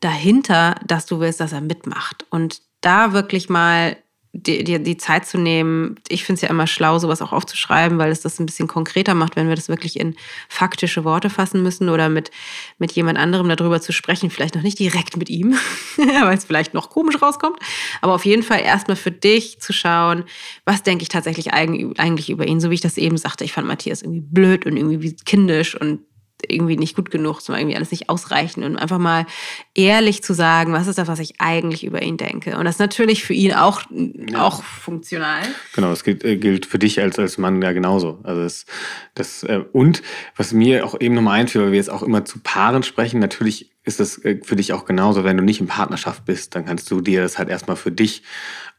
[0.00, 2.26] dahinter, dass du willst, dass er mitmacht?
[2.30, 3.96] Und da wirklich mal
[4.34, 5.94] dir die, die Zeit zu nehmen.
[6.08, 9.14] Ich finde es ja immer schlau, sowas auch aufzuschreiben, weil es das ein bisschen konkreter
[9.14, 10.16] macht, wenn wir das wirklich in
[10.48, 12.30] faktische Worte fassen müssen oder mit,
[12.78, 14.30] mit jemand anderem darüber zu sprechen.
[14.30, 15.56] Vielleicht noch nicht direkt mit ihm,
[15.96, 17.58] weil es vielleicht noch komisch rauskommt.
[18.00, 20.24] Aber auf jeden Fall erstmal für dich zu schauen,
[20.64, 22.60] was denke ich tatsächlich eigentlich über ihn.
[22.60, 26.00] So wie ich das eben sagte, ich fand Matthias irgendwie blöd und irgendwie kindisch und
[26.48, 29.26] irgendwie nicht gut genug, war irgendwie alles nicht ausreichend und einfach mal
[29.74, 32.56] ehrlich zu sagen, was ist das, was ich eigentlich über ihn denke.
[32.56, 34.40] Und das ist natürlich für ihn auch, ja.
[34.40, 35.42] auch funktional.
[35.74, 38.20] Genau, das gilt, äh, gilt, für dich als, als Mann ja genauso.
[38.22, 38.66] Also das,
[39.14, 40.02] das, äh, und
[40.36, 43.72] was mir auch eben nochmal einfällt, weil wir jetzt auch immer zu Paaren sprechen, natürlich
[43.84, 46.90] ist das äh, für dich auch genauso, wenn du nicht in Partnerschaft bist, dann kannst
[46.90, 48.22] du dir das halt erstmal für dich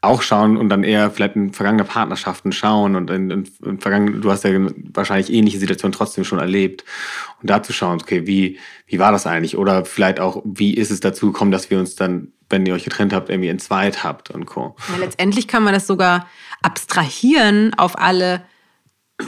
[0.02, 4.20] auch schauen und dann eher vielleicht in vergangene Partnerschaften schauen und in, in, in vergangenen,
[4.20, 4.50] du hast ja
[4.92, 6.84] wahrscheinlich ähnliche Situationen trotzdem schon erlebt
[7.40, 9.56] und da zu schauen, okay, wie, wie war das eigentlich?
[9.56, 12.84] Oder vielleicht auch, wie ist es dazu gekommen, dass wir uns dann, wenn ihr euch
[12.84, 14.76] getrennt habt, irgendwie entzweit habt und Co.
[14.92, 16.26] Ja, letztendlich kann man das sogar
[16.62, 18.42] abstrahieren auf alle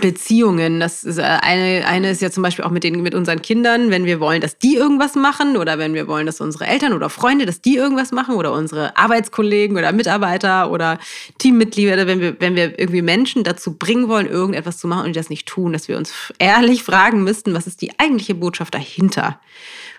[0.00, 0.80] Beziehungen.
[0.80, 3.90] Das ist äh, eine, eine ist ja zum Beispiel auch mit, den, mit unseren Kindern,
[3.90, 7.08] wenn wir wollen, dass die irgendwas machen oder wenn wir wollen, dass unsere Eltern oder
[7.08, 10.98] Freunde, dass die irgendwas machen oder unsere Arbeitskollegen oder Mitarbeiter oder
[11.38, 15.18] Teammitglieder, wenn wir, wenn wir irgendwie Menschen dazu bringen wollen, irgendetwas zu machen und die
[15.18, 19.40] das nicht tun, dass wir uns ehrlich fragen müssten, was ist die eigentliche Botschaft dahinter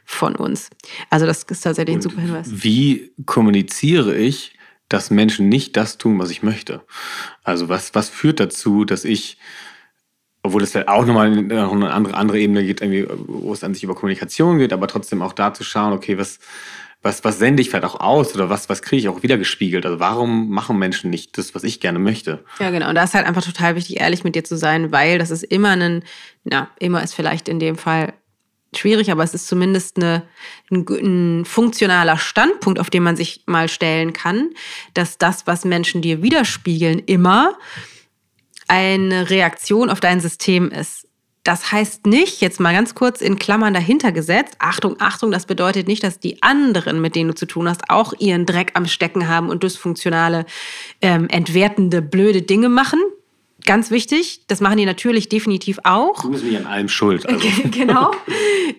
[0.09, 0.71] von uns.
[1.11, 2.47] Also das ist tatsächlich ein super Hinweis.
[2.49, 4.57] Wie kommuniziere ich,
[4.89, 6.81] dass Menschen nicht das tun, was ich möchte?
[7.43, 9.37] Also was, was führt dazu, dass ich
[10.41, 13.73] obwohl es ja auch nochmal in eine andere, andere Ebene geht, irgendwie, wo es an
[13.73, 16.39] sich über Kommunikation geht, aber trotzdem auch da zu schauen, okay, was,
[17.01, 19.85] was, was sende ich vielleicht auch aus oder was, was kriege ich auch wieder gespiegelt?
[19.85, 22.45] Also warum machen Menschen nicht das, was ich gerne möchte?
[22.59, 22.87] Ja, genau.
[22.87, 25.43] Und da ist halt einfach total wichtig, ehrlich mit dir zu sein, weil das ist
[25.43, 26.03] immer ein,
[26.45, 28.13] na, immer ist vielleicht in dem Fall
[28.75, 30.23] schwierig, aber es ist zumindest eine,
[30.71, 34.49] ein, ein, funktionaler Standpunkt, auf den man sich mal stellen kann,
[34.93, 37.58] dass das, was Menschen dir widerspiegeln, immer
[38.67, 41.08] eine Reaktion auf dein System ist.
[41.43, 45.88] Das heißt nicht, jetzt mal ganz kurz in Klammern dahinter gesetzt, Achtung, Achtung, das bedeutet
[45.88, 49.27] nicht, dass die anderen, mit denen du zu tun hast, auch ihren Dreck am Stecken
[49.27, 50.45] haben und dysfunktionale,
[51.01, 52.99] ähm, entwertende, blöde Dinge machen.
[53.69, 56.23] Ganz wichtig, das machen die natürlich definitiv auch.
[56.23, 57.29] Du bist nicht an allem schuld.
[57.29, 57.47] Also.
[57.69, 58.10] genau.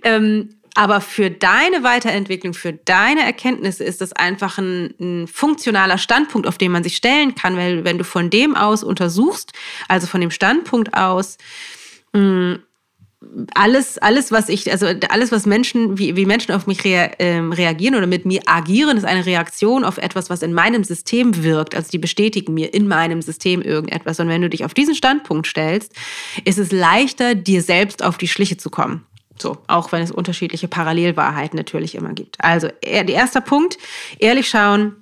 [0.02, 6.48] ähm, aber für deine Weiterentwicklung, für deine Erkenntnisse ist das einfach ein, ein, funktionaler Standpunkt,
[6.48, 9.52] auf den man sich stellen kann, weil wenn du von dem aus untersuchst,
[9.86, 11.38] also von dem Standpunkt aus,
[12.12, 12.62] mh, mm,
[13.54, 17.52] alles, alles, was ich, also alles, was Menschen, wie, wie Menschen auf mich rea ähm,
[17.52, 21.74] reagieren oder mit mir agieren, ist eine Reaktion auf etwas, was in meinem System wirkt.
[21.74, 24.20] Also die bestätigen mir in meinem System irgendetwas.
[24.20, 25.92] Und wenn du dich auf diesen Standpunkt stellst,
[26.44, 29.04] ist es leichter, dir selbst auf die Schliche zu kommen.
[29.38, 32.36] So, auch wenn es unterschiedliche Parallelwahrheiten natürlich immer gibt.
[32.44, 33.78] Also, der erste Punkt,
[34.18, 34.96] ehrlich schauen,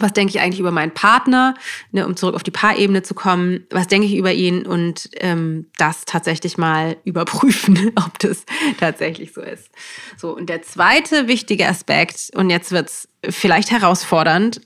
[0.00, 1.54] was denke ich eigentlich über meinen Partner,
[1.92, 5.66] ne, um zurück auf die Paarebene zu kommen, was denke ich über ihn und ähm,
[5.76, 8.44] das tatsächlich mal überprüfen, ob das
[8.78, 9.68] tatsächlich so ist.
[10.16, 14.60] So, und der zweite wichtige Aspekt, und jetzt wird es vielleicht herausfordernd,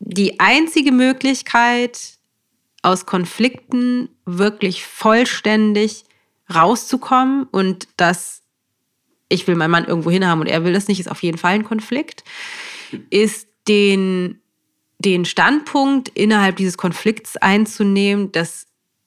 [0.00, 2.18] die einzige Möglichkeit,
[2.82, 6.04] aus Konflikten wirklich vollständig
[6.54, 8.42] rauszukommen und dass
[9.28, 11.38] ich will meinen Mann irgendwo hin haben und er will das nicht, ist auf jeden
[11.38, 12.24] Fall ein Konflikt,
[13.10, 14.40] ist den,
[14.98, 18.66] den Standpunkt innerhalb dieses Konflikts einzunehmen, dass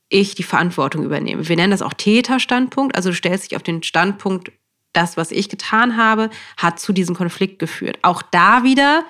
[0.10, 1.47] ich die Verantwortung übernehme.
[1.47, 2.95] Wir nennen das auch Täterstandpunkt.
[2.95, 4.52] Also du stellst dich auf den Standpunkt,
[4.93, 7.97] das, was ich getan habe, hat zu diesem Konflikt geführt.
[8.02, 9.06] Auch da wieder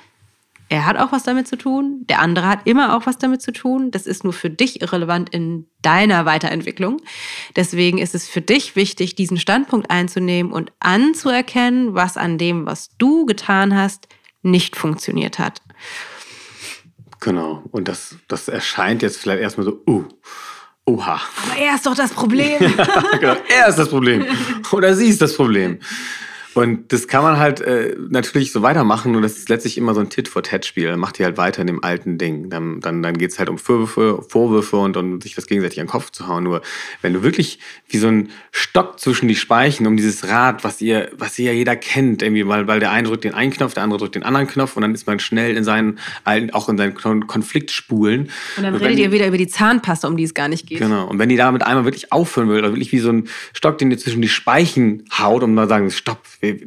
[0.71, 3.51] er hat auch was damit zu tun, der andere hat immer auch was damit zu
[3.51, 3.91] tun.
[3.91, 7.01] Das ist nur für dich irrelevant in deiner Weiterentwicklung.
[7.57, 12.95] Deswegen ist es für dich wichtig, diesen Standpunkt einzunehmen und anzuerkennen, was an dem, was
[12.97, 14.07] du getan hast,
[14.41, 15.62] nicht funktioniert hat.
[17.19, 17.63] Genau.
[17.71, 20.06] Und das, das erscheint jetzt vielleicht erstmal so, uh,
[20.86, 21.21] oha.
[21.43, 22.60] Aber er ist doch das Problem.
[22.77, 23.36] ja, genau.
[23.47, 24.25] Er ist das Problem.
[24.71, 25.80] Oder sie ist das Problem.
[26.53, 30.01] Und das kann man halt äh, natürlich so weitermachen und das ist letztlich immer so
[30.01, 30.87] ein Tit-for-Tat-Spiel.
[30.87, 32.49] Dann macht ihr halt weiter in dem alten Ding.
[32.49, 35.85] Dann, dann, dann geht es halt um Vorwürfe, Vorwürfe und, und sich das gegenseitig an
[35.85, 36.43] den Kopf zu hauen.
[36.43, 36.61] Nur
[37.01, 41.09] wenn du wirklich wie so ein Stock zwischen die Speichen um dieses Rad, was ihr,
[41.17, 43.83] was ihr ja jeder kennt, irgendwie, weil, weil der eine drückt den einen Knopf, der
[43.83, 46.77] andere drückt den anderen Knopf und dann ist man schnell in seinen alten, auch in
[46.77, 48.29] seinen Konfliktspulen.
[48.57, 50.79] Und dann und redet ihr wieder über die Zahnpasta, um die es gar nicht geht.
[50.79, 51.07] Genau.
[51.07, 53.89] Und wenn ihr damit einmal wirklich aufhören will, oder wirklich wie so ein Stock, den
[53.89, 56.21] ihr zwischen die Speichen haut, um dann sagen, stopp,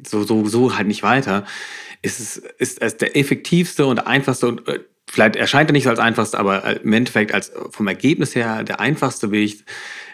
[0.07, 1.45] so, so, so halt nicht weiter,
[2.03, 5.99] ist es ist es der effektivste und einfachste und äh, vielleicht erscheint er nicht als
[5.99, 9.65] einfachste, aber im Endeffekt als vom Ergebnis her der einfachste Weg,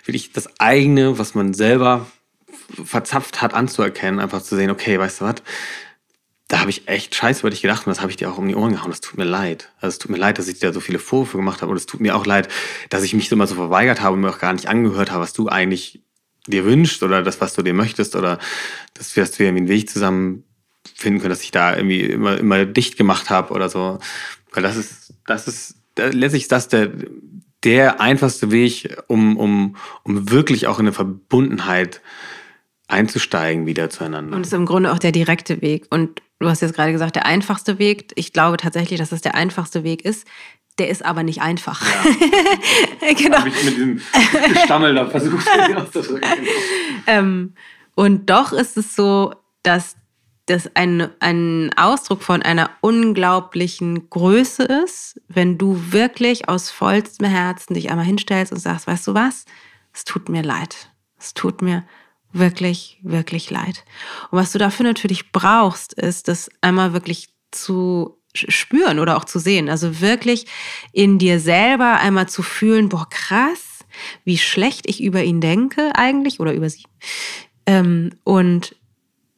[0.04, 2.06] wirklich das eigene, was man selber
[2.84, 5.36] verzapft hat, anzuerkennen, einfach zu sehen, okay, weißt du was,
[6.50, 8.48] da habe ich echt Scheiße über dich gedacht und das habe ich dir auch um
[8.48, 8.90] die Ohren gehauen.
[8.90, 9.70] Das tut mir leid.
[9.76, 11.86] Also es tut mir leid, dass ich dir so viele Vorwürfe gemacht habe und es
[11.86, 12.48] tut mir auch leid,
[12.88, 15.22] dass ich mich so immer so verweigert habe und mir auch gar nicht angehört habe,
[15.22, 16.02] was du eigentlich
[16.46, 18.38] dir wünschst oder das, was du dir möchtest oder
[18.94, 20.44] dass wir, dass wir irgendwie einen Weg zusammen
[20.94, 23.98] finden können, dass ich da irgendwie immer, immer dicht gemacht habe oder so.
[24.52, 26.90] Weil das ist, das ist, letztlich ist das der,
[27.64, 32.00] der einfachste Weg, um, um, um wirklich auch in eine Verbundenheit
[32.88, 34.34] einzusteigen wieder zueinander.
[34.36, 35.86] Und es ist im Grunde auch der direkte Weg.
[35.90, 38.12] Und du hast jetzt gerade gesagt, der einfachste Weg.
[38.16, 40.26] Ich glaube tatsächlich, dass es der einfachste Weg ist.
[40.80, 41.82] Der ist aber nicht einfach.
[41.82, 43.12] Ja.
[43.14, 43.36] genau.
[43.36, 44.00] Habe ich mit diesem
[44.54, 46.30] Gestammel da versucht auszudrücken.
[47.06, 47.54] ähm,
[47.94, 49.96] und doch ist es so, dass
[50.46, 57.74] das ein, ein Ausdruck von einer unglaublichen Größe ist, wenn du wirklich aus vollstem Herzen
[57.74, 59.44] dich einmal hinstellst und sagst, weißt du was,
[59.92, 60.90] es tut mir leid.
[61.18, 61.84] Es tut mir
[62.32, 63.84] wirklich, wirklich leid.
[64.30, 69.38] Und was du dafür natürlich brauchst, ist, das einmal wirklich zu spüren oder auch zu
[69.38, 69.68] sehen.
[69.68, 70.46] Also wirklich
[70.92, 73.84] in dir selber einmal zu fühlen, boah, krass,
[74.24, 76.84] wie schlecht ich über ihn denke eigentlich oder über sie.
[77.66, 78.76] Ähm, und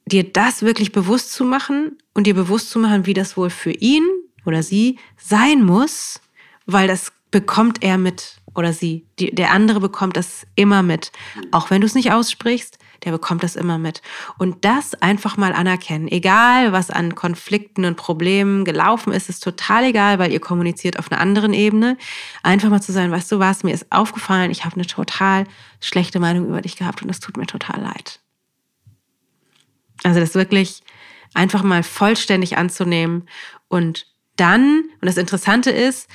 [0.07, 3.73] dir das wirklich bewusst zu machen und dir bewusst zu machen, wie das wohl für
[3.73, 4.05] ihn
[4.45, 6.21] oder sie sein muss,
[6.67, 9.07] weil das bekommt er mit oder sie.
[9.19, 11.13] Die, der andere bekommt das immer mit.
[11.51, 14.03] Auch wenn du es nicht aussprichst, der bekommt das immer mit.
[14.38, 16.09] Und das einfach mal anerkennen.
[16.09, 21.11] Egal, was an Konflikten und Problemen gelaufen ist, ist total egal, weil ihr kommuniziert auf
[21.11, 21.97] einer anderen Ebene.
[22.43, 25.45] Einfach mal zu sein, weißt du was, mir ist aufgefallen, ich habe eine total
[25.81, 28.21] schlechte Meinung über dich gehabt und das tut mir total leid.
[30.05, 30.83] Also das wirklich
[31.35, 33.29] einfach mal vollständig anzunehmen
[33.69, 36.09] und dann, und das Interessante ist,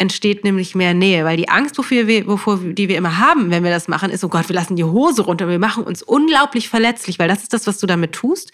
[0.00, 3.62] entsteht nämlich mehr Nähe, weil die Angst, wofür wir, wovor, die wir immer haben, wenn
[3.62, 6.70] wir das machen, ist, oh Gott, wir lassen die Hose runter, wir machen uns unglaublich
[6.70, 8.50] verletzlich, weil das ist das, was du damit tust.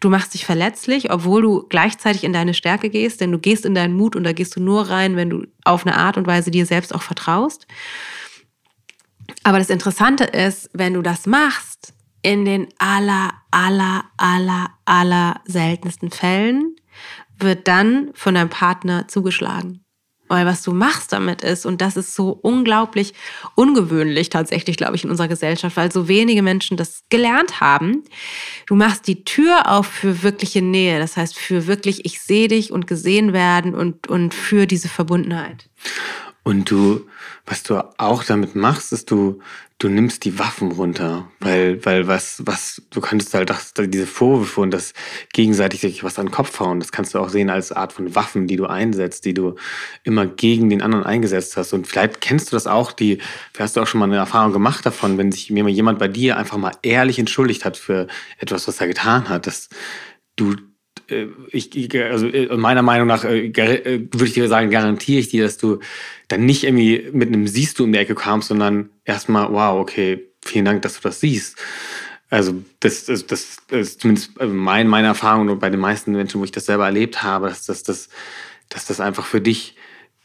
[0.00, 3.74] Du machst dich verletzlich, obwohl du gleichzeitig in deine Stärke gehst, denn du gehst in
[3.74, 6.50] deinen Mut und da gehst du nur rein, wenn du auf eine Art und Weise
[6.50, 7.66] dir selbst auch vertraust.
[9.42, 16.10] Aber das Interessante ist, wenn du das machst, in den aller, aller, aller, aller seltensten
[16.10, 16.76] Fällen
[17.38, 19.82] wird dann von deinem Partner zugeschlagen.
[20.30, 23.14] Weil was du machst damit ist, und das ist so unglaublich
[23.56, 28.04] ungewöhnlich tatsächlich, glaube ich, in unserer Gesellschaft, weil so wenige Menschen das gelernt haben.
[28.66, 31.00] Du machst die Tür auf für wirkliche Nähe.
[31.00, 35.68] Das heißt, für wirklich, ich sehe dich und gesehen werden und, und für diese Verbundenheit.
[36.42, 37.06] Und du,
[37.44, 39.40] was du auch damit machst, ist, du,
[39.78, 44.62] du nimmst die Waffen runter, weil, weil was, was, du könntest halt das, diese Vorwürfe
[44.62, 44.94] und das
[45.32, 48.14] gegenseitig sich was an den Kopf hauen, das kannst du auch sehen als Art von
[48.14, 49.56] Waffen, die du einsetzt, die du
[50.02, 51.74] immer gegen den anderen eingesetzt hast.
[51.74, 53.18] Und vielleicht kennst du das auch, die,
[53.58, 56.56] hast du auch schon mal eine Erfahrung gemacht davon, wenn sich jemand bei dir einfach
[56.56, 58.06] mal ehrlich entschuldigt hat für
[58.38, 59.68] etwas, was er getan hat, dass
[60.36, 60.56] du
[61.50, 65.58] ich, also äh, meiner Meinung nach äh, würde ich dir sagen, garantiere ich dir, dass
[65.58, 65.80] du
[66.28, 70.26] dann nicht irgendwie mit einem Siehst du in die Ecke kamst, sondern erstmal, wow, okay,
[70.42, 71.58] vielen Dank, dass du das siehst.
[72.30, 76.44] Also das, das, das ist zumindest mein, meine Erfahrung und bei den meisten Menschen, wo
[76.44, 78.08] ich das selber erlebt habe, dass das, das,
[78.68, 79.76] dass das einfach für dich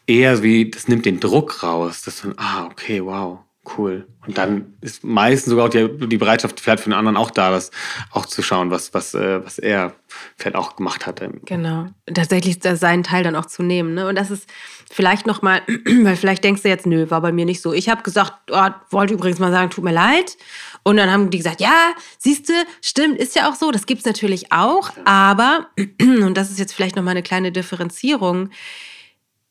[0.06, 3.39] eher wie, das nimmt den Druck raus, dass du, ah, okay, wow,
[3.78, 4.08] cool.
[4.25, 7.51] Und dann ist meistens sogar auch die, die Bereitschaft vielleicht für den anderen auch da,
[7.51, 7.71] das
[8.12, 9.93] auch zu schauen, was, was, äh, was er
[10.36, 11.21] vielleicht auch gemacht hat.
[11.45, 11.88] Genau.
[12.12, 13.93] Tatsächlich seinen Teil dann auch zu nehmen.
[13.93, 14.08] Ne?
[14.08, 14.49] Und das ist
[14.91, 15.62] vielleicht nochmal,
[16.04, 17.73] weil vielleicht denkst du jetzt, nö, war bei mir nicht so.
[17.73, 20.38] Ich habe gesagt, oh, wollte übrigens mal sagen, tut mir leid.
[20.84, 23.71] Und dann haben die gesagt, ja, siehst du, stimmt, ist ja auch so.
[23.71, 24.91] Das gibt es natürlich auch.
[25.06, 25.67] Aber,
[26.01, 28.49] und das ist jetzt vielleicht nochmal eine kleine Differenzierung,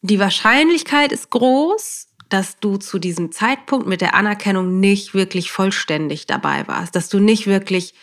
[0.03, 6.27] die Wahrscheinlichkeit ist groß, dass du zu diesem Zeitpunkt mit der Anerkennung nicht wirklich vollständig
[6.27, 7.95] dabei warst, dass du nicht wirklich,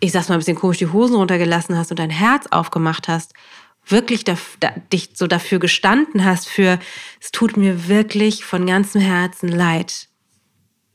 [0.00, 3.32] ich sag's mal ein bisschen komisch, die Hosen runtergelassen hast und dein Herz aufgemacht hast,
[3.86, 6.80] wirklich da, da, dich so dafür gestanden hast, für
[7.20, 10.08] es tut mir wirklich von ganzem Herzen leid,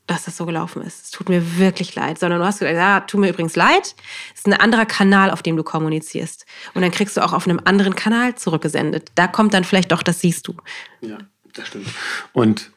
[0.05, 1.05] dass das so gelaufen ist.
[1.05, 2.19] Es tut mir wirklich leid.
[2.19, 3.95] Sondern du hast gesagt, ja, tut mir übrigens leid.
[4.33, 6.45] Es ist ein anderer Kanal, auf dem du kommunizierst.
[6.73, 9.11] Und dann kriegst du auch auf einem anderen Kanal zurückgesendet.
[9.15, 10.55] Da kommt dann vielleicht doch, das siehst du.
[10.99, 11.19] Ja.
[11.59, 11.87] Das stimmt.
[12.31, 12.71] Und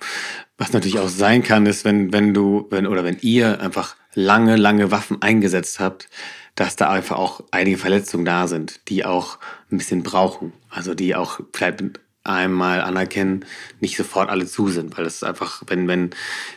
[0.58, 4.56] was natürlich auch sein kann, ist, wenn, wenn du, wenn, oder wenn ihr einfach lange,
[4.56, 6.08] lange Waffen eingesetzt habt,
[6.54, 9.38] dass da einfach auch einige Verletzungen da sind, die auch
[9.70, 10.52] ein bisschen brauchen.
[10.68, 11.82] Also die auch vielleicht
[12.24, 13.44] einmal anerkennen,
[13.80, 16.10] nicht sofort alle zu sind, weil das ist einfach, wenn, wenn,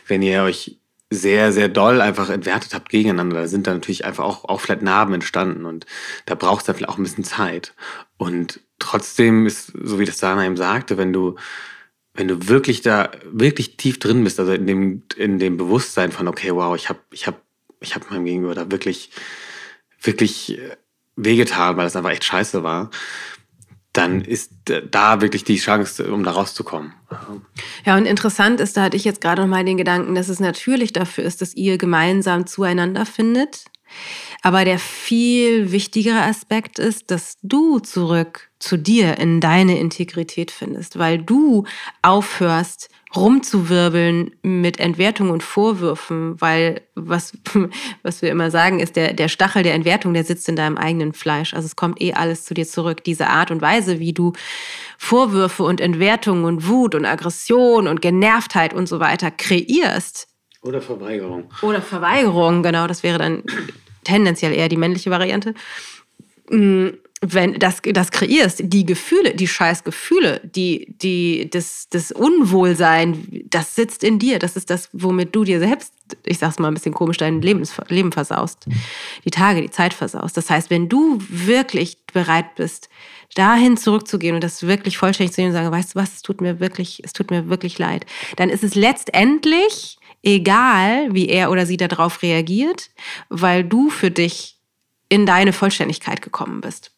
[0.06, 0.78] wenn ihr euch
[1.10, 4.82] sehr, sehr doll einfach entwertet habt gegeneinander, da sind da natürlich einfach auch, auch vielleicht
[4.82, 5.86] Narben entstanden und
[6.26, 7.74] da braucht es dann vielleicht auch ein bisschen Zeit.
[8.16, 11.36] Und trotzdem ist, so wie das Dana eben sagte, wenn du,
[12.16, 16.28] wenn du wirklich da, wirklich tief drin bist, also in dem, in dem Bewusstsein von,
[16.28, 17.40] okay, wow, ich habe ich hab,
[17.80, 19.10] ich hab meinem Gegenüber da wirklich,
[20.00, 20.76] wirklich äh,
[21.16, 22.90] wehgetan, weil es einfach echt scheiße war,
[23.92, 24.52] dann ist
[24.90, 26.92] da wirklich die Chance, um da rauszukommen.
[27.84, 30.38] Ja, und interessant ist, da hatte ich jetzt gerade noch mal den Gedanken, dass es
[30.38, 33.64] natürlich dafür ist, dass ihr gemeinsam zueinander findet.
[34.42, 40.98] Aber der viel wichtigere Aspekt ist, dass du zurück zu dir in deine Integrität findest,
[40.98, 41.64] weil du
[42.02, 47.32] aufhörst, rumzuwirbeln mit Entwertung und Vorwürfen, weil was,
[48.02, 51.12] was wir immer sagen, ist, der, der Stachel der Entwertung, der sitzt in deinem eigenen
[51.12, 51.54] Fleisch.
[51.54, 53.04] Also es kommt eh alles zu dir zurück.
[53.04, 54.32] Diese Art und Weise, wie du
[54.98, 60.28] Vorwürfe und Entwertung und Wut und Aggression und Genervtheit und so weiter kreierst.
[60.62, 61.44] Oder Verweigerung.
[61.62, 63.44] Oder Verweigerung, genau, das wäre dann
[64.06, 65.54] tendenziell eher die männliche Variante
[66.50, 66.88] mm,
[67.22, 73.74] wenn das, das kreierst, die Gefühle, die scheiß Gefühle, die, die, das, das Unwohlsein, das
[73.74, 74.38] sitzt in dir.
[74.38, 77.74] Das ist das, womit du dir selbst, ich sag's mal ein bisschen komisch, dein Lebens,
[77.88, 78.66] Leben versaust.
[79.24, 80.36] Die Tage, die Zeit versaust.
[80.36, 82.90] Das heißt, wenn du wirklich bereit bist,
[83.34, 86.40] dahin zurückzugehen und das wirklich vollständig zu nehmen und sagen, weißt du was, es tut
[86.40, 88.04] mir wirklich, es tut mir wirklich leid,
[88.36, 92.90] dann ist es letztendlich egal, wie er oder sie darauf reagiert,
[93.28, 94.58] weil du für dich
[95.08, 96.90] in deine Vollständigkeit gekommen bist.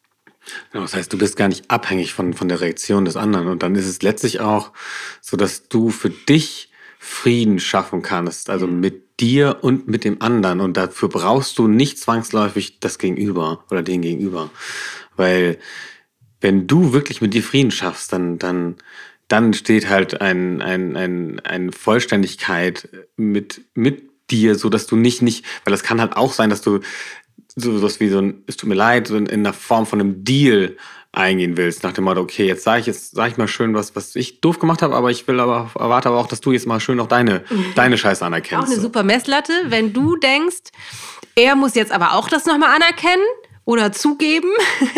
[0.71, 3.47] Genau, das heißt, du bist gar nicht abhängig von, von der Reaktion des anderen.
[3.47, 4.71] Und dann ist es letztlich auch
[5.21, 10.59] so, dass du für dich Frieden schaffen kannst, also mit dir und mit dem anderen.
[10.59, 14.49] Und dafür brauchst du nicht zwangsläufig das Gegenüber oder den Gegenüber.
[15.15, 15.59] Weil
[16.41, 18.77] wenn du wirklich mit dir Frieden schaffst, dann, dann,
[19.29, 25.21] dann steht halt ein, ein, ein, eine Vollständigkeit mit, mit dir, so dass du nicht,
[25.21, 26.81] nicht, weil das kann halt auch sein, dass du
[27.55, 29.99] so was wie so ein, es tut mir leid, so in, in der Form von
[29.99, 30.77] einem Deal
[31.11, 33.95] eingehen willst, nach dem Motto, okay, jetzt sage ich jetzt sage ich mal schön was,
[33.95, 36.67] was ich doof gemacht habe, aber ich will aber erwarte aber auch, dass du jetzt
[36.67, 37.43] mal schön noch deine
[37.75, 38.67] deine Scheiße anerkennst.
[38.67, 40.69] Auch eine super Messlatte, wenn du denkst,
[41.35, 43.23] er muss jetzt aber auch das nochmal anerkennen
[43.65, 44.49] oder zugeben,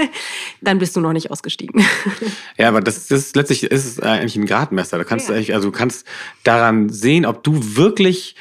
[0.62, 1.84] dann bist du noch nicht ausgestiegen.
[2.58, 4.98] ja, aber das, das ist letztlich ist es eigentlich ein Gradmesser.
[4.98, 5.40] Da kannst ja.
[5.40, 6.06] du also du kannst
[6.44, 8.36] daran sehen, ob du wirklich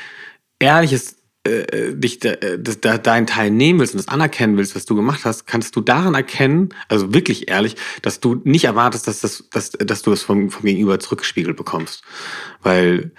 [0.59, 4.95] ehrliches äh, dich äh, da, deinen Teil nehmen willst und das anerkennen willst, was du
[4.95, 9.49] gemacht hast, kannst du daran erkennen, also wirklich ehrlich, dass du nicht erwartest, dass, das,
[9.51, 12.03] dass, dass du das vom, vom Gegenüber zurückgespiegelt bekommst.
[12.63, 13.13] Weil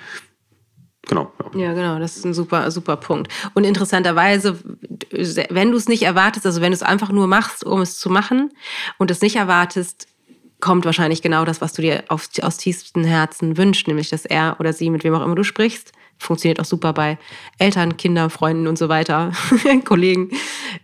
[1.07, 1.31] Genau.
[1.53, 1.59] Ja.
[1.59, 1.73] ja.
[1.73, 3.31] genau, das ist ein super, super Punkt.
[3.53, 4.59] Und interessanterweise,
[5.49, 8.09] wenn du es nicht erwartest, also wenn du es einfach nur machst, um es zu
[8.09, 8.51] machen
[8.97, 10.07] und es nicht erwartest,
[10.59, 14.57] kommt wahrscheinlich genau das, was du dir auf, aus tiefstem Herzen wünschst, nämlich dass er
[14.59, 17.17] oder sie, mit wem auch immer du sprichst, funktioniert auch super bei
[17.57, 19.31] Eltern, Kindern, Freunden und so weiter,
[19.85, 20.29] Kollegen,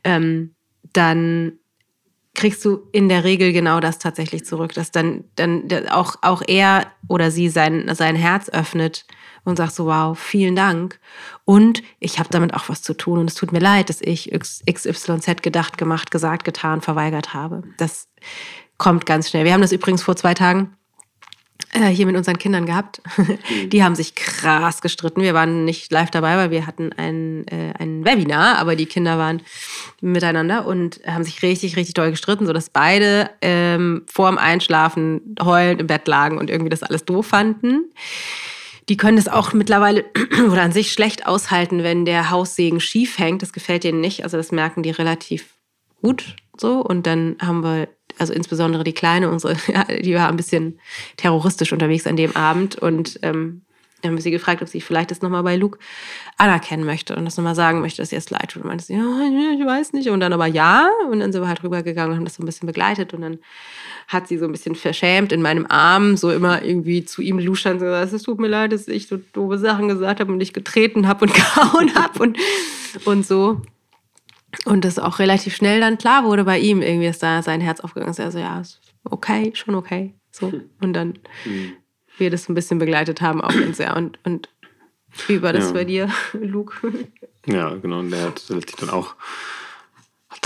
[0.03, 0.55] ähm,
[0.93, 1.59] dann
[2.33, 6.87] kriegst du in der Regel genau das tatsächlich zurück, dass dann, dann auch, auch er
[7.07, 9.05] oder sie sein, sein Herz öffnet
[9.47, 10.99] und sagt so, wow, vielen Dank.
[11.45, 14.29] Und ich habe damit auch was zu tun und es tut mir leid, dass ich
[14.31, 17.63] XYZ gedacht, gemacht, gesagt, getan, verweigert habe.
[17.77, 18.09] Das
[18.77, 19.45] kommt ganz schnell.
[19.45, 20.75] Wir haben das übrigens vor zwei Tagen
[21.71, 23.01] äh, hier mit unseren Kindern gehabt.
[23.15, 23.39] Mhm.
[23.69, 25.21] Die haben sich krass gestritten.
[25.21, 29.17] Wir waren nicht live dabei, weil wir hatten ein, äh, ein Webinar, aber die Kinder
[29.17, 29.41] waren
[30.01, 35.87] miteinander und haben sich richtig, richtig doll gestritten, sodass beide ähm, vorm Einschlafen heulend im
[35.87, 37.85] Bett lagen und irgendwie das alles doof fanden.
[38.89, 40.05] Die können es auch mittlerweile
[40.51, 43.41] oder an sich schlecht aushalten, wenn der Haussegen schief hängt.
[43.41, 44.23] Das gefällt denen nicht.
[44.23, 45.57] Also das merken die relativ
[46.01, 46.81] gut so.
[46.81, 49.55] Und dann haben wir also insbesondere die Kleine, unsere,
[50.01, 50.79] die war ein bisschen
[51.17, 53.63] terroristisch unterwegs an dem Abend und ähm,
[54.01, 55.79] dann haben wir sie gefragt, ob sie vielleicht das nochmal bei Luke
[56.37, 58.61] anerkennen möchte und das nochmal sagen möchte, dass ihr es leid tut.
[58.61, 60.09] Und meinte sie, ja, ich weiß nicht.
[60.09, 60.89] Und dann aber ja.
[61.09, 63.13] Und dann sind wir halt rübergegangen und haben das so ein bisschen begleitet.
[63.13, 63.39] Und dann
[64.07, 67.79] hat sie so ein bisschen verschämt in meinem Arm so immer irgendwie zu ihm luschern
[67.79, 71.07] gesagt, es tut mir leid, dass ich so doofe Sachen gesagt habe und dich getreten
[71.07, 72.37] habe und gehauen habe und,
[73.05, 73.61] und so.
[74.65, 77.79] Und das auch relativ schnell dann klar wurde bei ihm, irgendwie ist da sein Herz
[77.79, 78.19] aufgegangen ist.
[78.19, 78.61] Also ja,
[79.05, 80.13] okay, schon okay.
[80.31, 80.53] So.
[80.81, 81.73] Und dann mhm.
[82.19, 83.95] Wir das ein bisschen begleitet haben, auch ganz sehr.
[83.95, 84.49] Und, und
[85.27, 85.71] wie war das ja.
[85.71, 86.91] bei dir, Luke?
[87.45, 87.99] Ja, genau.
[87.99, 89.15] Und der hat sich dann auch,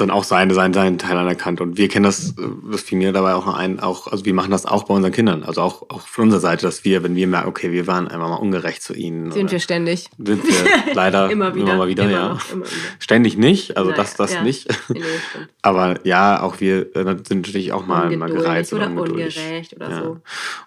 [0.01, 1.61] dann auch seine, seinen, seinen Teil anerkannt.
[1.61, 2.35] Und wir kennen das,
[2.69, 5.43] das fiel mir dabei auch ein, auch, also wir machen das auch bei unseren Kindern.
[5.43, 8.29] Also auch, auch von unserer Seite, dass wir, wenn wir merken, okay, wir waren einmal
[8.29, 9.31] mal ungerecht zu ihnen.
[9.31, 10.09] Sind wir ständig.
[10.17, 10.53] Sind wir
[10.93, 12.29] leider immer, wieder, immer mal wieder, immer ja.
[12.29, 12.75] Noch, immer wieder.
[12.99, 14.43] Ständig nicht, also naja, das, das ja.
[14.43, 14.67] nicht.
[14.89, 15.01] Nee,
[15.61, 19.89] Aber ja, auch wir äh, sind natürlich auch mal, mal gereizt oder, oder ungerecht oder
[19.89, 20.03] ja.
[20.03, 20.17] so.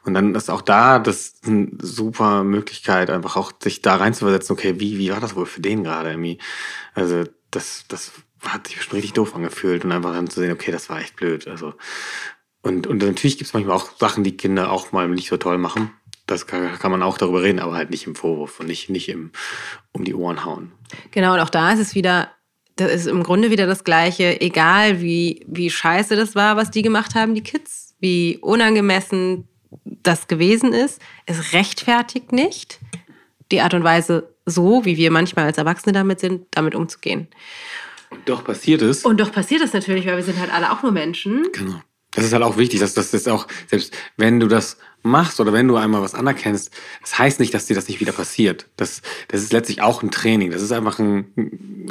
[0.04, 4.74] Und dann ist auch da das eine super Möglichkeit, einfach auch sich da reinzuversetzen, okay,
[4.78, 6.38] wie, wie war das wohl für den gerade irgendwie?
[6.94, 8.12] Also das, das
[8.48, 11.16] hat sich bestimmt richtig doof angefühlt und einfach dann zu sehen, okay, das war echt
[11.16, 11.48] blöd.
[11.48, 11.74] Also,
[12.62, 15.58] und, und natürlich gibt es manchmal auch Sachen, die Kinder auch mal nicht so toll
[15.58, 15.90] machen.
[16.26, 19.08] Das kann, kann man auch darüber reden, aber halt nicht im Vorwurf und nicht, nicht
[19.10, 19.32] im,
[19.92, 20.72] um die Ohren hauen.
[21.10, 22.30] Genau, und auch da ist es wieder,
[22.76, 26.82] das ist im Grunde wieder das Gleiche, egal wie, wie scheiße das war, was die
[26.82, 29.46] gemacht haben, die Kids, wie unangemessen
[29.84, 31.00] das gewesen ist.
[31.26, 32.80] Es rechtfertigt nicht
[33.52, 37.28] die Art und Weise, so wie wir manchmal als Erwachsene damit sind, damit umzugehen.
[38.14, 39.04] Und doch passiert es.
[39.04, 41.46] Und doch passiert es natürlich, weil wir sind halt alle auch nur Menschen.
[41.52, 41.80] Genau.
[42.12, 45.52] Das ist halt auch wichtig, dass das ist auch, selbst wenn du das machst oder
[45.52, 48.66] wenn du einmal was anerkennst, das heißt nicht, dass dir das nicht wieder passiert.
[48.76, 50.52] Das, das ist letztlich auch ein Training.
[50.52, 51.26] Das ist einfach ein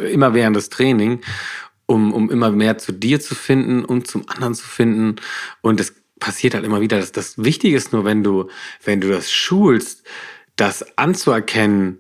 [0.01, 1.19] immerwährendes Training,
[1.87, 5.17] um, um immer mehr zu dir zu finden und zum anderen zu finden.
[5.61, 6.99] Und das passiert halt immer wieder.
[6.99, 8.49] Das, das Wichtige ist nur, wenn du,
[8.85, 10.03] wenn du das schulst,
[10.55, 11.99] das anzuerkennen,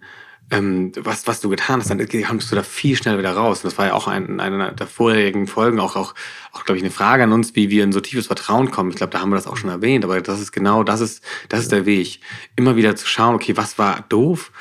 [0.51, 3.59] ähm, was, was du getan hast, dann kommst du da viel schneller wieder raus.
[3.59, 6.13] Und das war ja auch in einer der vorherigen Folgen auch, auch,
[6.51, 8.91] auch glaube ich, eine Frage an uns, wie wir in so tiefes Vertrauen kommen.
[8.91, 11.23] Ich glaube, da haben wir das auch schon erwähnt, aber das ist genau, das ist,
[11.49, 12.19] das ist der Weg.
[12.55, 14.51] Immer wieder zu schauen, okay, was war doof?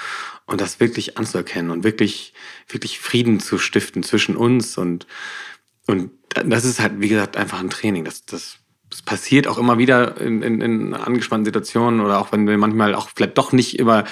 [0.46, 2.34] Und das wirklich anzuerkennen und wirklich,
[2.68, 5.06] wirklich Frieden zu stiften zwischen uns und,
[5.86, 8.04] und das ist halt, wie gesagt, einfach ein Training.
[8.04, 8.56] Das, das,
[8.90, 12.94] das passiert auch immer wieder in, in, in angespannten Situationen oder auch wenn wir manchmal
[12.94, 14.04] auch vielleicht doch nicht immer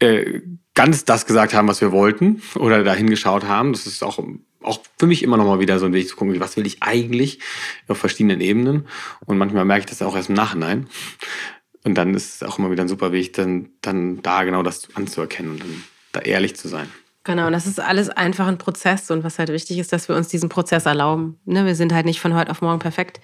[0.00, 0.40] äh,
[0.78, 3.72] ganz das gesagt haben, was wir wollten oder dahin geschaut haben.
[3.72, 4.20] Das ist auch,
[4.62, 6.84] auch für mich immer noch mal wieder so ein Weg zu gucken, was will ich
[6.84, 7.40] eigentlich
[7.88, 8.86] auf verschiedenen Ebenen.
[9.26, 10.86] Und manchmal merke ich das auch erst im Nachhinein.
[11.82, 14.94] Und dann ist es auch immer wieder ein super Weg, dann, dann da genau das
[14.94, 16.88] anzuerkennen und dann da ehrlich zu sein.
[17.24, 19.10] Genau, und das ist alles einfach ein Prozess.
[19.10, 21.40] Und was halt wichtig ist, dass wir uns diesen Prozess erlauben.
[21.44, 23.20] Ne, wir sind halt nicht von heute auf morgen perfekt.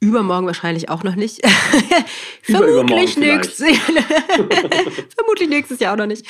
[0.00, 1.40] Übermorgen wahrscheinlich auch noch nicht.
[2.42, 3.58] Vermutlich, nächstes,
[5.16, 6.26] Vermutlich nächstes Jahr auch noch nicht.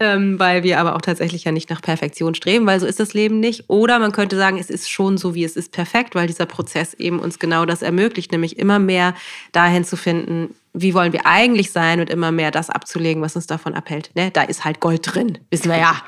[0.00, 3.14] Ähm, weil wir aber auch tatsächlich ja nicht nach Perfektion streben, weil so ist das
[3.14, 3.64] Leben nicht.
[3.68, 6.94] Oder man könnte sagen, es ist schon so, wie es ist, perfekt, weil dieser Prozess
[6.94, 9.14] eben uns genau das ermöglicht, nämlich immer mehr
[9.52, 13.46] dahin zu finden, wie wollen wir eigentlich sein und immer mehr das abzulegen, was uns
[13.46, 14.10] davon abhält.
[14.14, 14.30] Ne?
[14.30, 16.02] Da ist halt Gold drin, wissen wir ja.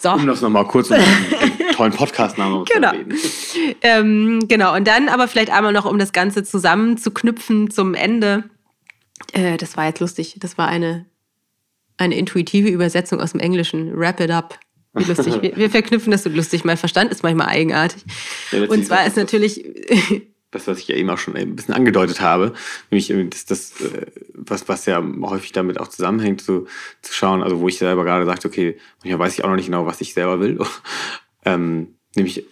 [0.00, 0.12] So.
[0.12, 2.92] Um das nochmal kurz um einen tollen Podcast-Namen genau.
[3.82, 8.44] Ähm, genau, und dann aber vielleicht einmal noch, um das Ganze zusammenzuknüpfen zum Ende.
[9.32, 10.36] Äh, das war jetzt lustig.
[10.38, 11.06] Das war eine,
[11.96, 13.98] eine intuitive Übersetzung aus dem Englischen.
[13.98, 14.60] Wrap it up.
[14.92, 15.34] Wie lustig.
[15.42, 16.64] wir, wir verknüpfen das so lustig.
[16.64, 18.04] Mein Verstand ist manchmal eigenartig.
[18.52, 19.64] Ja, und zwar ist natürlich
[20.54, 22.54] das, was ich ja eben auch schon ein bisschen angedeutet habe,
[22.90, 26.66] nämlich das, das äh, was, was ja häufig damit auch zusammenhängt, so,
[27.02, 29.66] zu schauen, also wo ich selber gerade sagte, okay, manchmal weiß ich auch noch nicht
[29.66, 30.58] genau, was ich selber will,
[31.44, 32.44] ähm, nämlich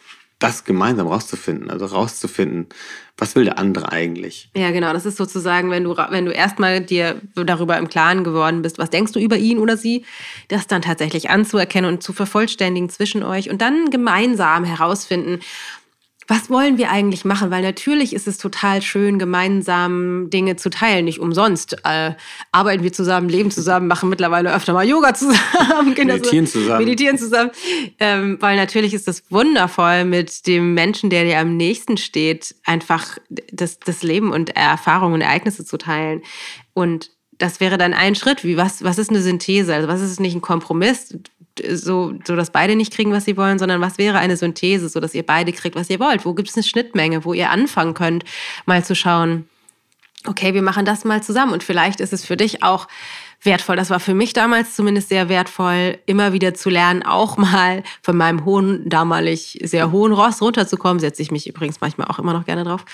[0.42, 2.66] das gemeinsam rauszufinden, also rauszufinden,
[3.16, 4.50] was will der andere eigentlich?
[4.56, 8.62] Ja, genau, das ist sozusagen, wenn du, wenn du erstmal dir darüber im Klaren geworden
[8.62, 10.04] bist, was denkst du über ihn oder sie,
[10.48, 15.40] das dann tatsächlich anzuerkennen und zu vervollständigen zwischen euch und dann gemeinsam herausfinden,
[16.28, 17.50] was wollen wir eigentlich machen?
[17.50, 21.04] Weil natürlich ist es total schön, gemeinsam Dinge zu teilen.
[21.04, 22.12] Nicht umsonst äh,
[22.52, 25.94] arbeiten wir zusammen, leben zusammen, machen mittlerweile öfter mal Yoga zusammen.
[25.96, 26.84] meditieren zusammen.
[26.84, 27.50] Meditieren zusammen.
[27.98, 33.18] Ähm, weil natürlich ist es wundervoll, mit dem Menschen, der dir am nächsten steht, einfach
[33.50, 36.22] das, das Leben und Erfahrungen und Ereignisse zu teilen.
[36.74, 38.44] Und das wäre dann ein Schritt.
[38.44, 39.74] Wie, was, was ist eine Synthese?
[39.74, 41.16] Also was ist nicht ein Kompromiss?
[41.70, 45.00] So, so dass beide nicht kriegen, was sie wollen, sondern was wäre eine Synthese, so
[45.00, 46.24] dass ihr beide kriegt, was ihr wollt?
[46.24, 48.24] Wo gibt es eine Schnittmenge, wo ihr anfangen könnt,
[48.66, 49.48] mal zu schauen,
[50.26, 52.88] okay, wir machen das mal zusammen und vielleicht ist es für dich auch
[53.42, 53.76] wertvoll.
[53.76, 58.16] Das war für mich damals zumindest sehr wertvoll, immer wieder zu lernen, auch mal von
[58.16, 61.00] meinem hohen, damalig sehr hohen Ross runterzukommen.
[61.00, 62.84] Setze ich mich übrigens manchmal auch immer noch gerne drauf.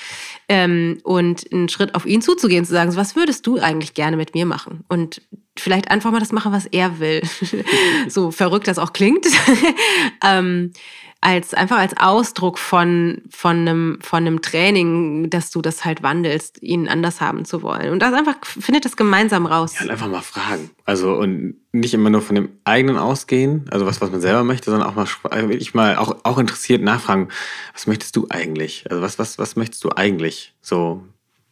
[0.49, 4.35] Ähm, und einen Schritt auf ihn zuzugehen, zu sagen, was würdest du eigentlich gerne mit
[4.35, 4.85] mir machen?
[4.89, 5.23] Und
[5.59, 7.23] vielleicht einfach mal das machen, was er will.
[8.09, 9.27] so verrückt das auch klingt.
[10.25, 10.73] ähm,
[11.21, 16.63] als einfach als Ausdruck von, von, einem, von einem Training, dass du das halt wandelst,
[16.63, 17.91] ihn anders haben zu wollen.
[17.91, 19.75] Und das einfach findet das gemeinsam raus.
[19.77, 20.71] Ja, und einfach mal fragen.
[20.85, 24.71] Also und nicht immer nur von dem eigenen ausgehen, also was, was man selber möchte,
[24.71, 25.09] sondern auch mal
[25.49, 27.29] wirklich mal auch, auch interessiert nachfragen,
[27.73, 28.85] was möchtest du eigentlich?
[28.89, 30.55] Also was, was, was möchtest du eigentlich?
[30.63, 31.03] So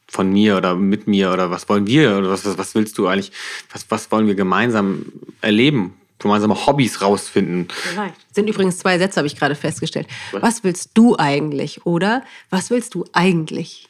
[0.08, 3.08] von mir oder mit mir oder was wollen wir oder was, was, was willst du
[3.08, 3.32] eigentlich,
[3.72, 5.06] was, was wollen wir gemeinsam
[5.40, 5.94] erleben?
[6.18, 7.68] Gemeinsame Hobbys rausfinden.
[7.94, 8.12] Nein.
[8.32, 10.06] Sind übrigens zwei Sätze, habe ich gerade festgestellt.
[10.32, 10.42] Was?
[10.42, 11.84] was willst du eigentlich?
[11.84, 13.88] Oder was willst du eigentlich?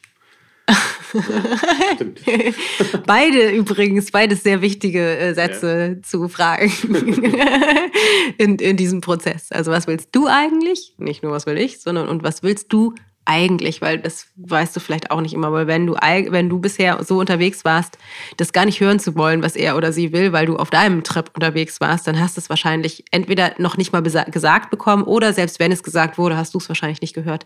[0.69, 0.75] Ja,
[3.05, 6.03] beide übrigens, beides sehr wichtige äh, Sätze ja.
[6.03, 6.71] zu fragen
[8.37, 9.51] in, in diesem Prozess.
[9.51, 10.93] Also was willst du eigentlich?
[10.97, 12.93] Nicht nur was will ich, sondern und was willst du
[13.27, 17.03] eigentlich, weil das weißt du vielleicht auch nicht immer, weil wenn du, wenn du bisher
[17.03, 17.97] so unterwegs warst,
[18.37, 21.03] das gar nicht hören zu wollen, was er oder sie will, weil du auf deinem
[21.03, 25.33] Trip unterwegs warst, dann hast du es wahrscheinlich entweder noch nicht mal gesagt bekommen oder
[25.33, 27.45] selbst wenn es gesagt wurde, hast du es wahrscheinlich nicht gehört.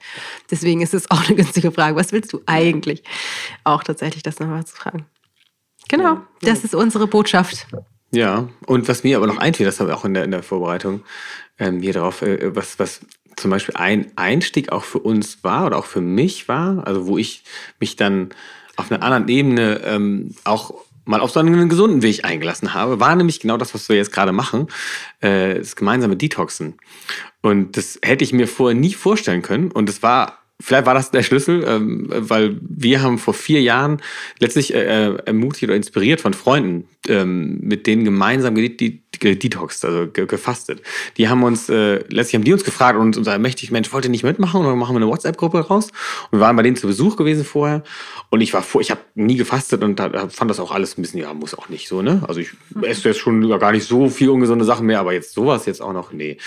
[0.50, 1.96] Deswegen ist es auch eine günstige Frage.
[1.96, 3.04] Was willst du eigentlich?
[3.64, 5.06] Auch tatsächlich das nochmal zu fragen.
[5.90, 7.68] Genau, das ist unsere Botschaft.
[8.14, 10.44] Ja, und was mir aber noch einfiel, das haben wir auch in der, in der
[10.44, 11.02] Vorbereitung
[11.58, 13.02] ähm, hier drauf, äh, was, was
[13.42, 17.18] zum Beispiel ein Einstieg auch für uns war oder auch für mich war, also wo
[17.18, 17.44] ich
[17.80, 18.30] mich dann
[18.76, 20.74] auf einer anderen Ebene ähm, auch
[21.06, 24.14] mal auf so einen gesunden Weg eingelassen habe, war nämlich genau das, was wir jetzt
[24.14, 24.68] gerade machen,
[25.20, 26.76] äh, das gemeinsame Detoxen.
[27.42, 29.72] Und das hätte ich mir vorher nie vorstellen können.
[29.72, 34.02] Und es war vielleicht war das der Schlüssel, ähm, weil wir haben vor vier Jahren
[34.40, 40.82] letztlich äh, äh ermutigt oder inspiriert von Freunden, ähm, mit denen gemeinsam gedetoxt, also gefastet.
[41.18, 44.24] Die haben uns, äh, letztlich haben die uns gefragt und unser mächtig Mensch wollte nicht
[44.24, 45.88] mitmachen und dann machen wir eine WhatsApp-Gruppe raus.
[46.32, 47.84] Und wir waren bei denen zu Besuch gewesen vorher
[48.30, 51.02] und ich war vor, ich habe nie gefastet und da, fand das auch alles ein
[51.02, 52.24] bisschen, ja, muss auch nicht so, ne?
[52.28, 52.52] Also ich
[52.82, 55.94] esse jetzt schon gar nicht so viel ungesunde Sachen mehr, aber jetzt sowas jetzt auch
[55.94, 56.38] noch, nee.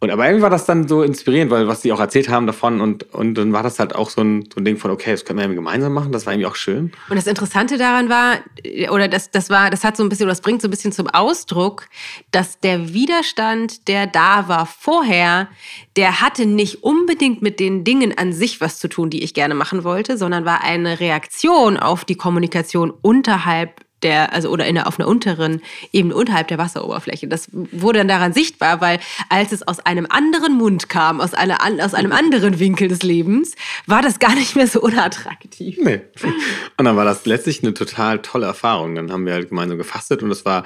[0.00, 2.80] Und aber irgendwie war das dann so inspirierend, weil was sie auch erzählt haben davon
[2.80, 5.24] und, und dann war das halt auch so ein, so ein Ding von, okay, das
[5.24, 6.92] können wir gemeinsam machen, das war irgendwie auch schön.
[7.08, 8.36] Und das Interessante daran war,
[8.90, 10.92] oder das, das war, das hat so ein bisschen, oder das bringt so ein bisschen
[10.92, 11.88] zum Ausdruck,
[12.30, 15.48] dass der Widerstand, der da war vorher,
[15.96, 19.56] der hatte nicht unbedingt mit den Dingen an sich was zu tun, die ich gerne
[19.56, 24.86] machen wollte, sondern war eine Reaktion auf die Kommunikation unterhalb der, also oder in der,
[24.86, 27.28] auf einer unteren Ebene unterhalb der Wasseroberfläche.
[27.28, 31.58] Das wurde dann daran sichtbar, weil als es aus einem anderen Mund kam, aus, einer,
[31.82, 33.54] aus einem anderen Winkel des Lebens,
[33.86, 35.78] war das gar nicht mehr so unattraktiv.
[35.82, 36.00] Nee.
[36.76, 38.94] Und dann war das letztlich eine total tolle Erfahrung.
[38.94, 40.64] Dann haben wir halt gemeinsam gefastet und das war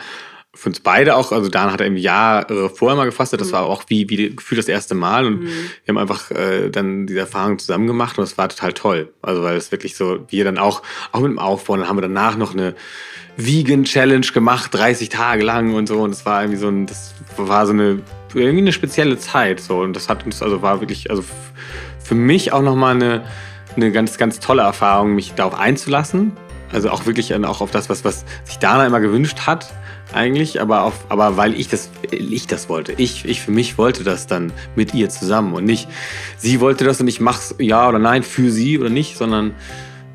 [0.54, 3.52] für uns beide auch, also Dan hat er im Jahr vorher mal gefastet, das mhm.
[3.52, 5.48] war auch wie, wie gefühlt das erste Mal und mhm.
[5.84, 9.12] wir haben einfach äh, dann diese Erfahrung zusammen gemacht und es war total toll.
[9.22, 10.82] Also weil es wirklich so, wir dann auch,
[11.12, 12.74] auch mit dem Aufbau, dann haben wir danach noch eine
[13.36, 16.00] Vegan Challenge gemacht, 30 Tage lang und so.
[16.00, 18.00] Und es war irgendwie so ein, das war so eine,
[18.34, 19.60] irgendwie eine spezielle Zeit.
[19.60, 19.80] So.
[19.80, 21.24] Und das hat uns, also war wirklich, also
[21.98, 23.24] für mich auch nochmal eine,
[23.76, 26.32] eine ganz, ganz tolle Erfahrung, mich darauf einzulassen.
[26.72, 29.72] Also auch wirklich auch auf das, was, was sich Dana immer gewünscht hat,
[30.14, 32.92] eigentlich, aber, auf, aber weil ich das, ich das wollte.
[32.96, 35.88] Ich, ich für mich wollte das dann mit ihr zusammen und nicht,
[36.36, 39.54] sie wollte das und ich mach's ja oder nein für sie oder nicht, sondern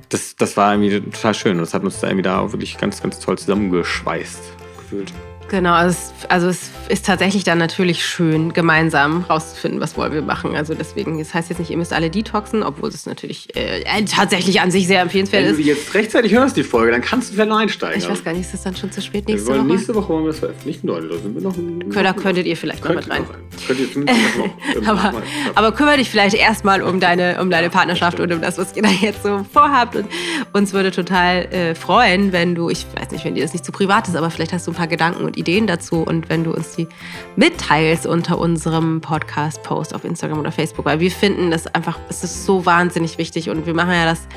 [0.10, 1.54] das, das war irgendwie total schön.
[1.54, 4.42] Und das hat uns da irgendwie da wirklich ganz, ganz toll zusammengeschweißt
[4.80, 5.14] gefühlt.
[5.50, 10.22] Genau, also es, also es ist tatsächlich dann natürlich schön, gemeinsam rauszufinden, was wollen wir
[10.22, 10.56] machen.
[10.56, 14.60] Also deswegen, das heißt jetzt nicht, ihr müsst alle detoxen, obwohl es natürlich äh, tatsächlich
[14.62, 15.58] an sich sehr empfehlenswert ist.
[15.58, 17.98] Wenn du jetzt rechtzeitig hörst, die Folge, dann kannst du vielleicht noch einsteigen.
[17.98, 19.64] Ich weiß gar nicht, ist das dann schon zu spät nächste Woche?
[19.64, 21.08] Nächste Woche wollen wir das veröffentlichen, Leute.
[21.08, 22.04] Da sind wir noch.
[22.04, 23.26] Da könntet ihr vielleicht noch mit rein.
[23.66, 24.88] Könnt ihr zumindest noch.
[24.88, 25.24] aber,
[25.56, 28.84] aber kümmere dich vielleicht erstmal um deine, um deine Partnerschaft und um das, was ihr
[28.84, 29.96] da jetzt so vorhabt.
[29.96, 30.08] Und
[30.54, 33.72] uns würde total äh, freuen, wenn du, ich weiß nicht, wenn dir das nicht zu
[33.72, 36.52] privat ist, aber vielleicht hast du ein paar Gedanken und Ideen dazu und wenn du
[36.52, 36.88] uns die
[37.36, 42.46] mitteilst unter unserem Podcast-Post auf Instagram oder Facebook, weil wir finden das einfach, es ist
[42.46, 44.28] so wahnsinnig wichtig und wir machen ja das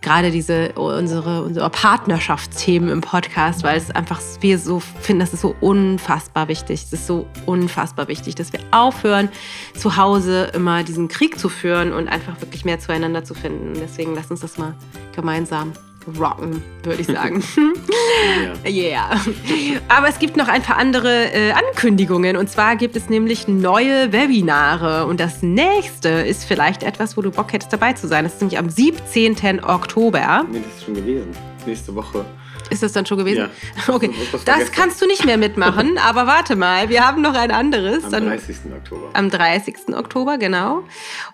[0.00, 5.40] gerade diese unsere, unsere Partnerschaftsthemen im Podcast, weil es einfach wir so finden, das ist
[5.40, 6.84] so unfassbar wichtig.
[6.84, 9.28] Es ist so unfassbar wichtig, dass wir aufhören,
[9.74, 13.72] zu Hause immer diesen Krieg zu führen und einfach wirklich mehr zueinander zu finden.
[13.80, 14.74] Deswegen lass uns das mal
[15.14, 15.72] gemeinsam
[16.18, 17.42] rocken, würde ich sagen.
[18.66, 18.66] yeah.
[18.66, 19.20] yeah.
[19.88, 22.36] Aber es gibt noch ein paar andere äh, Ankündigungen.
[22.36, 25.06] Und zwar gibt es nämlich neue Webinare.
[25.06, 28.24] Und das nächste ist vielleicht etwas, wo du Bock hättest dabei zu sein.
[28.24, 29.64] Das ist nämlich am 17.
[29.64, 30.44] Oktober.
[30.50, 31.30] Nee, das ist schon gewesen.
[31.66, 32.24] Nächste Woche.
[32.70, 33.48] Ist das dann schon gewesen?
[33.86, 33.94] Ja.
[33.94, 34.10] Okay.
[34.44, 38.04] Das kannst du nicht mehr mitmachen, aber warte mal, wir haben noch ein anderes.
[38.12, 38.56] Am 30.
[38.76, 39.10] Oktober.
[39.14, 39.76] Am 30.
[39.94, 40.82] Oktober, genau.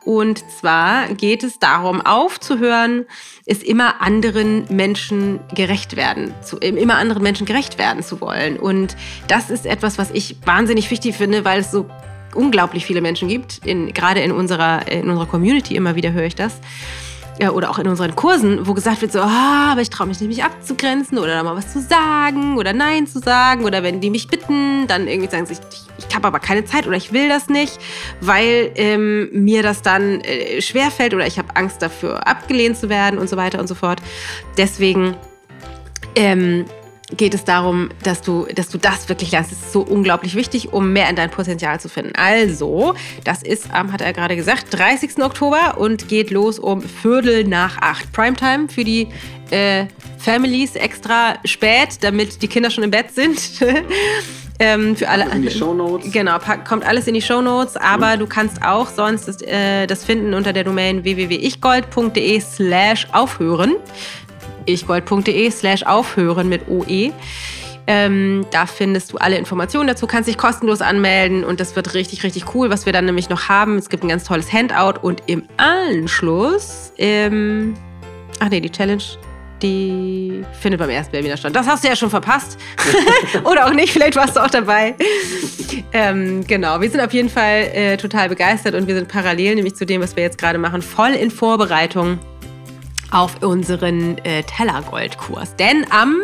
[0.04, 3.06] Und zwar geht es darum, aufzuhören,
[3.46, 8.58] es immer anderen Menschen gerecht werden, zu, immer anderen Menschen gerecht werden zu wollen.
[8.58, 8.96] Und
[9.28, 11.88] das ist etwas, was ich wahnsinnig wichtig finde, weil es so
[12.34, 16.34] unglaublich viele Menschen gibt, in, gerade in unserer, in unserer Community immer wieder höre ich
[16.34, 16.60] das
[17.40, 20.20] ja, oder auch in unseren Kursen, wo gesagt wird so, ah, aber ich traue mich
[20.20, 24.00] nicht, mich abzugrenzen oder da mal was zu sagen oder Nein zu sagen oder wenn
[24.00, 27.12] die mich bitten, dann irgendwie sagen sie, ich, ich habe aber keine Zeit oder ich
[27.12, 27.78] will das nicht,
[28.20, 33.18] weil ähm, mir das dann äh, schwerfällt oder ich habe Angst dafür, abgelehnt zu werden
[33.18, 34.00] und so weiter und so fort.
[34.56, 35.16] Deswegen
[36.14, 36.66] ähm,
[37.16, 39.52] geht es darum, dass du, dass du das wirklich lernst.
[39.52, 42.12] Das ist so unglaublich wichtig, um mehr in dein Potenzial zu finden.
[42.16, 42.94] Also,
[43.24, 45.22] das ist am, hat er gerade gesagt, 30.
[45.22, 48.12] Oktober und geht los um Viertel nach acht.
[48.12, 49.08] Primetime für die
[49.50, 49.86] äh,
[50.18, 53.40] Families extra spät, damit die Kinder schon im Bett sind.
[54.60, 56.12] Ähm, für alle, in die Shownotes.
[56.12, 58.20] Genau, kommt alles in die Shownotes, aber mhm.
[58.20, 63.74] du kannst auch sonst das, äh, das finden unter der Domain www.ichgold.de slash aufhören
[64.66, 67.12] ichgold.de slash aufhören mit OE.
[67.86, 72.22] Ähm, da findest du alle Informationen dazu, kannst dich kostenlos anmelden und das wird richtig,
[72.22, 72.70] richtig cool.
[72.70, 76.92] Was wir dann nämlich noch haben, es gibt ein ganz tolles Handout und im Anschluss,
[76.96, 77.74] ähm,
[78.40, 79.02] ach nee, die Challenge,
[79.60, 81.54] die findet beim ersten Webinar statt.
[81.54, 82.58] Das hast du ja schon verpasst.
[83.44, 84.94] Oder auch nicht, vielleicht warst du auch dabei.
[85.92, 89.74] ähm, genau, wir sind auf jeden Fall äh, total begeistert und wir sind parallel nämlich
[89.74, 92.18] zu dem, was wir jetzt gerade machen, voll in Vorbereitung
[93.14, 95.54] auf unseren äh, Tellergold-Kurs.
[95.56, 96.16] Denn am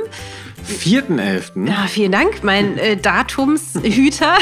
[0.68, 1.68] 4.11.
[1.68, 4.34] Ja, vielen Dank, mein äh, Datumshüter.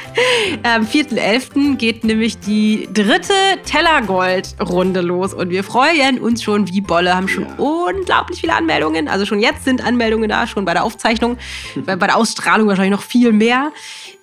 [0.62, 1.76] Am 4.11.
[1.76, 3.32] geht nämlich die dritte
[3.64, 7.54] Tellergold-Runde los und wir freuen uns schon wie Bolle, haben schon ja.
[7.58, 9.08] unglaublich viele Anmeldungen.
[9.08, 11.36] Also schon jetzt sind Anmeldungen da, schon bei der Aufzeichnung,
[11.84, 13.72] bei der Ausstrahlung wahrscheinlich noch viel mehr.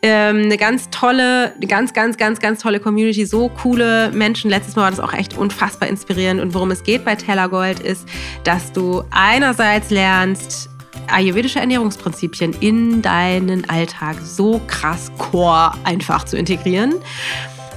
[0.06, 4.50] Ähm, eine ganz tolle, eine ganz, ganz, ganz, ganz tolle Community, so coole Menschen.
[4.50, 6.42] Letztes Mal war das auch echt unfassbar inspirierend.
[6.42, 8.06] Und worum es geht bei Tellergold ist,
[8.44, 10.70] dass du einerseits lernst,
[11.08, 16.96] ayurvedische Ernährungsprinzipien in deinen Alltag so krass core einfach zu integrieren.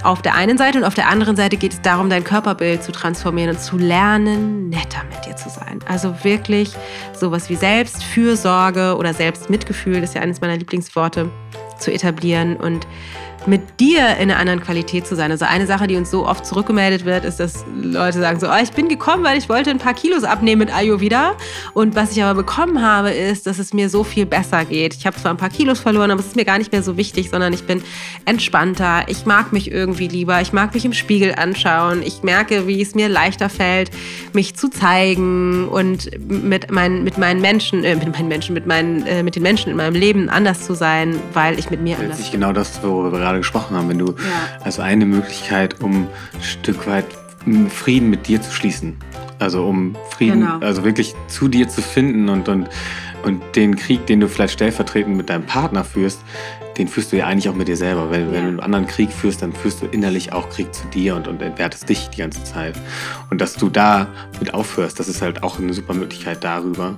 [0.03, 2.91] Auf der einen Seite und auf der anderen Seite geht es darum, dein Körperbild zu
[2.91, 5.79] transformieren und zu lernen, netter mit dir zu sein.
[5.89, 6.73] Also wirklich
[7.13, 11.31] sowas wie Selbstfürsorge oder Selbstmitgefühl, das ist ja eines meiner Lieblingsworte,
[11.79, 12.87] zu etablieren und
[13.47, 15.31] mit dir in einer anderen Qualität zu sein.
[15.31, 18.63] Also eine Sache, die uns so oft zurückgemeldet wird, ist, dass Leute sagen so, oh,
[18.63, 21.33] ich bin gekommen, weil ich wollte ein paar Kilos abnehmen mit Ayurveda.
[21.75, 24.95] Und was ich aber bekommen habe, ist, dass es mir so viel besser geht.
[24.95, 26.97] Ich habe zwar ein paar Kilos verloren, aber es ist mir gar nicht mehr so
[26.97, 27.83] wichtig, sondern ich bin
[28.25, 29.05] entspannter.
[29.09, 30.41] Ich mag mich irgendwie lieber.
[30.41, 32.03] Ich mag mich im Spiegel anschauen.
[32.03, 33.91] Ich merke, wie es mir leichter fällt,
[34.33, 39.07] mich zu zeigen und mit meinen, mit meinen Menschen, äh, mit meinen Menschen, mit meinen,
[39.07, 42.19] äh, mit den Menschen in meinem Leben anders zu sein, weil ich mit mir anders.
[42.19, 44.65] Das ist genau das, worüber wir gerade gerade gesprochen haben, wenn du ja.
[44.65, 47.07] also eine Möglichkeit, um ein Stück weit
[47.71, 48.97] Frieden mit dir zu schließen.
[49.39, 50.59] Also um Frieden, genau.
[50.59, 52.69] also wirklich zu dir zu finden und, und,
[53.23, 56.21] und den Krieg, den du vielleicht stellvertretend mit deinem Partner führst,
[56.79, 58.11] den führst du ja eigentlich auch mit dir selber.
[58.11, 58.33] Wenn, ja.
[58.33, 61.29] wenn du einen anderen Krieg führst, dann führst du innerlich auch Krieg zu dir und,
[61.29, 62.75] und entwertest dich die ganze Zeit.
[63.31, 64.09] Und dass du da
[64.41, 66.97] mit aufhörst, das ist halt auch eine super Möglichkeit darüber.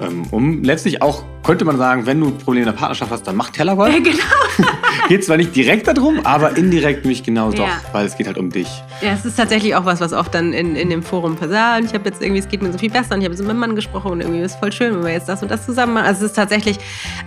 [0.00, 3.36] Ähm, um letztlich auch, könnte man sagen, wenn du Probleme in der Partnerschaft hast, dann
[3.36, 3.92] mach Tellergold.
[3.92, 4.68] Ja, genau.
[5.08, 7.56] geht zwar nicht direkt darum, aber indirekt nämlich genau ja.
[7.56, 8.68] doch, weil es geht halt um dich.
[9.00, 11.78] Ja, es ist tatsächlich auch was, was oft dann in, in dem Forum passiert.
[11.78, 13.42] Und ich habe jetzt irgendwie, es geht mir so viel besser und ich habe so
[13.42, 15.50] mit meinem Mann gesprochen und irgendwie ist es voll schön, wenn wir jetzt das und
[15.50, 16.06] das zusammen machen.
[16.06, 16.78] Also es ist tatsächlich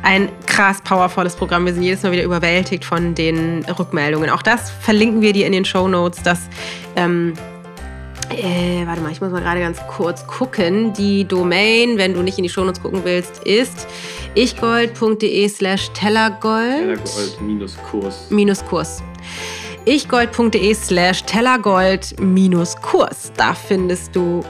[0.04, 1.66] ein krass powervolles Programm.
[1.70, 4.32] Wir sind jedes Mal wieder überwältigt von den Rückmeldungen.
[4.32, 6.50] Auch das verlinken wir dir in den Show Notes, dass
[6.96, 7.34] ähm,
[8.32, 10.94] äh, warte mal, ich muss mal gerade ganz kurz gucken.
[10.94, 13.86] Die Domain, wenn du nicht in die Shownotes gucken willst, ist
[14.34, 17.04] ichgold.de slash tellergold.
[17.06, 18.32] Tellergold minus Kurs.
[18.32, 19.04] Minus Kurs.
[19.86, 23.32] ichgold.de slash tellergold minus Kurs.
[23.38, 24.44] Da findest du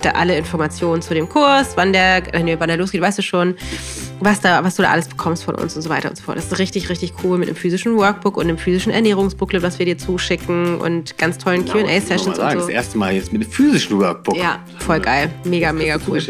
[0.00, 3.56] da alle Informationen zu dem Kurs, wann der, nee, wann der losgeht, weißt du schon,
[4.24, 6.36] was, da, was du da alles bekommst von uns und so weiter und so fort.
[6.36, 9.86] Das ist richtig, richtig cool mit einem physischen Workbook und einem physischen Ernährungsbooklet, was wir
[9.86, 12.58] dir zuschicken und ganz tollen genau, QA-Sessions und so.
[12.58, 14.36] Das erste Mal jetzt mit einem physischen Workbook.
[14.36, 15.30] Ja, voll geil.
[15.44, 16.20] Mega, mega cool.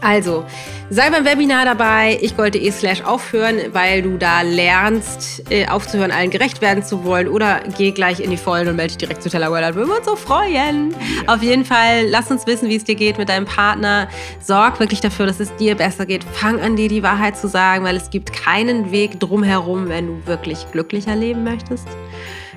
[0.00, 0.44] Also,
[0.90, 6.60] sei beim Webinar dabei, ichgold.de slash aufhören, weil du da lernst, äh, aufzuhören, allen gerecht
[6.60, 7.28] werden zu wollen.
[7.28, 9.64] Oder geh gleich in die Vollen und melde dich direkt zu Tellerworld.
[9.64, 10.92] Da würden wir uns so freuen.
[11.26, 11.34] Ja.
[11.34, 14.08] Auf jeden Fall, lass uns wissen, wie es dir geht mit deinem Partner.
[14.40, 16.24] Sorg wirklich dafür, dass es dir besser geht.
[16.24, 20.26] Fang an, dir die Wahrheit zu sagen, weil es gibt keinen Weg drumherum, wenn du
[20.26, 21.88] wirklich glücklicher leben möchtest,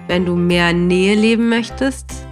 [0.07, 2.25] wenn du mehr Nähe leben möchtest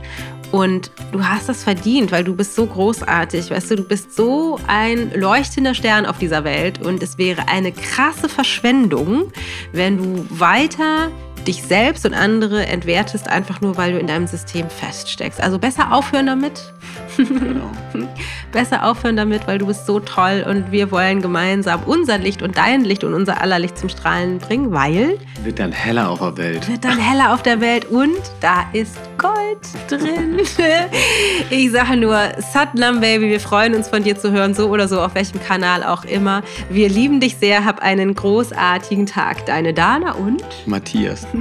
[0.51, 3.51] und du hast das verdient, weil du bist so großartig.
[3.51, 6.83] Weißt du, du bist so ein leuchtender Stern auf dieser Welt.
[6.83, 9.31] Und es wäre eine krasse Verschwendung,
[9.73, 11.11] wenn du weiter
[11.47, 15.39] dich selbst und andere entwertest, einfach nur, weil du in deinem System feststeckst.
[15.39, 16.73] Also besser aufhören damit.
[17.27, 17.71] Genau.
[18.51, 22.57] besser aufhören damit, weil du bist so toll und wir wollen gemeinsam unser Licht und
[22.57, 25.17] dein Licht und unser aller Licht zum Strahlen bringen, weil...
[25.43, 26.67] Wird dann heller auf der Welt.
[26.67, 29.39] Wird dann heller auf der Welt und da ist Gold
[29.89, 30.39] drin.
[31.49, 32.17] ich sage nur,
[32.53, 35.83] Satnam Baby, wir freuen uns von dir zu hören, so oder so, auf welchem Kanal
[35.83, 36.41] auch immer.
[36.69, 39.45] Wir lieben dich sehr, hab einen großartigen Tag.
[39.45, 40.43] Deine Dana und...
[40.65, 41.27] Matthias.